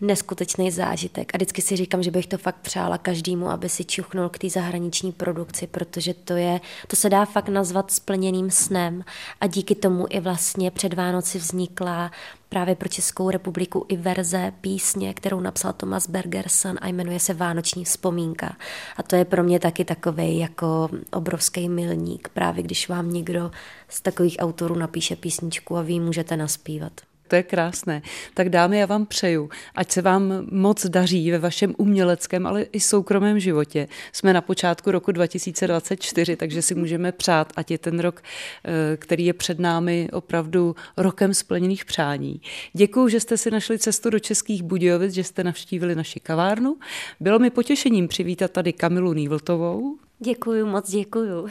neskutečný 0.00 0.70
zážitek. 0.70 1.34
A 1.34 1.36
vždycky 1.36 1.62
si 1.62 1.76
říkám, 1.76 2.02
že 2.02 2.10
bych 2.10 2.26
to 2.26 2.38
fakt 2.38 2.56
přála 2.56 2.98
každému, 2.98 3.48
aby 3.48 3.68
si 3.68 3.84
čuchnul 3.84 4.28
k 4.28 4.38
té 4.38 4.50
zahraniční 4.50 5.12
produkci, 5.12 5.66
protože 5.66 6.14
to 6.14 6.32
je, 6.32 6.60
to 6.86 6.96
se 6.96 7.10
dá 7.10 7.24
fakt 7.24 7.48
nazvat 7.48 7.90
splněným 7.90 8.50
snem. 8.50 9.04
A 9.40 9.46
díky 9.46 9.74
tomu 9.74 10.06
i 10.10 10.20
vlastně 10.20 10.70
před 10.70 10.94
Vánoci 10.94 11.38
vznikla 11.38 12.10
právě 12.48 12.74
pro 12.74 12.88
Českou 12.88 13.30
republiku 13.30 13.86
i 13.88 13.96
verze 13.96 14.52
písně, 14.60 15.14
kterou 15.14 15.40
napsal 15.40 15.72
Thomas 15.72 16.08
Bergerson 16.08 16.76
a 16.80 16.88
jmenuje 16.88 17.20
se 17.20 17.34
Vánoční 17.34 17.84
vzpomínka. 17.84 18.56
A 18.96 19.02
to 19.02 19.16
je 19.16 19.24
pro 19.24 19.44
mě 19.44 19.60
taky 19.60 19.84
takový 19.84 20.38
jako 20.38 20.88
obrovský 21.12 21.68
milník, 21.68 22.28
právě 22.28 22.62
když 22.62 22.88
vám 22.88 23.12
někdo 23.12 23.50
z 23.88 24.00
takových 24.00 24.36
autorů 24.38 24.74
napíše 24.74 25.16
písničku 25.16 25.76
a 25.76 25.82
vy 25.82 26.00
můžete 26.00 26.36
naspívat. 26.36 27.09
To 27.30 27.36
je 27.36 27.42
krásné. 27.42 28.02
Tak 28.34 28.48
dámy, 28.48 28.78
já 28.78 28.86
vám 28.86 29.06
přeju, 29.06 29.50
ať 29.74 29.90
se 29.90 30.02
vám 30.02 30.32
moc 30.50 30.86
daří 30.86 31.30
ve 31.30 31.38
vašem 31.38 31.74
uměleckém, 31.78 32.46
ale 32.46 32.62
i 32.62 32.80
soukromém 32.80 33.40
životě. 33.40 33.88
Jsme 34.12 34.32
na 34.32 34.40
počátku 34.40 34.90
roku 34.90 35.12
2024, 35.12 36.36
takže 36.36 36.62
si 36.62 36.74
můžeme 36.74 37.12
přát, 37.12 37.52
ať 37.56 37.70
je 37.70 37.78
ten 37.78 38.00
rok, 38.00 38.22
eh, 38.64 38.96
který 38.96 39.26
je 39.26 39.32
před 39.32 39.58
námi 39.58 40.08
opravdu 40.12 40.76
rokem 40.96 41.34
splněných 41.34 41.84
přání. 41.84 42.40
Děkuji, 42.72 43.08
že 43.08 43.20
jste 43.20 43.36
si 43.36 43.50
našli 43.50 43.78
cestu 43.78 44.10
do 44.10 44.18
Českých 44.18 44.62
Budějovic, 44.62 45.14
že 45.14 45.24
jste 45.24 45.44
navštívili 45.44 45.94
naši 45.94 46.20
kavárnu. 46.20 46.76
Bylo 47.20 47.38
mi 47.38 47.50
potěšením 47.50 48.08
přivítat 48.08 48.50
tady 48.50 48.72
Kamilu 48.72 49.12
Nývltovou, 49.12 49.98
Děkuju, 50.22 50.66
moc 50.66 50.90
děkuju. 50.90 51.48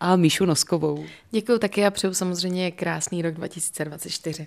A 0.00 0.16
Míšu 0.16 0.44
Noskovou. 0.44 1.04
Děkuju 1.30 1.58
taky 1.58 1.86
a 1.86 1.90
přeju 1.90 2.14
samozřejmě 2.14 2.70
krásný 2.70 3.22
rok 3.22 3.34
2024. 3.34 4.46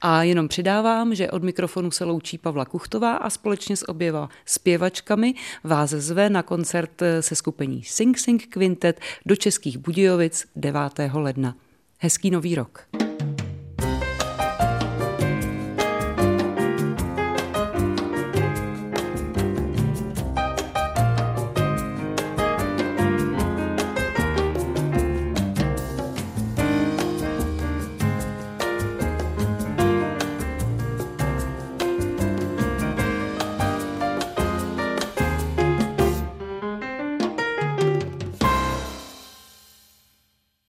A 0.00 0.22
jenom 0.22 0.48
přidávám, 0.48 1.14
že 1.14 1.30
od 1.30 1.42
mikrofonu 1.42 1.90
se 1.90 2.04
loučí 2.04 2.38
Pavla 2.38 2.64
Kuchtová 2.64 3.16
a 3.16 3.30
společně 3.30 3.76
s 3.76 3.88
oběma 3.88 4.28
zpěvačkami 4.46 5.34
vás 5.64 5.90
zve 5.90 6.30
na 6.30 6.42
koncert 6.42 7.02
se 7.20 7.34
skupení 7.34 7.82
Sing 7.84 8.18
Sing 8.18 8.46
Quintet 8.46 9.00
do 9.26 9.36
Českých 9.36 9.78
Budějovic 9.78 10.44
9. 10.56 10.82
ledna. 11.12 11.54
Hezký 11.98 12.30
nový 12.30 12.54
rok. 12.54 12.86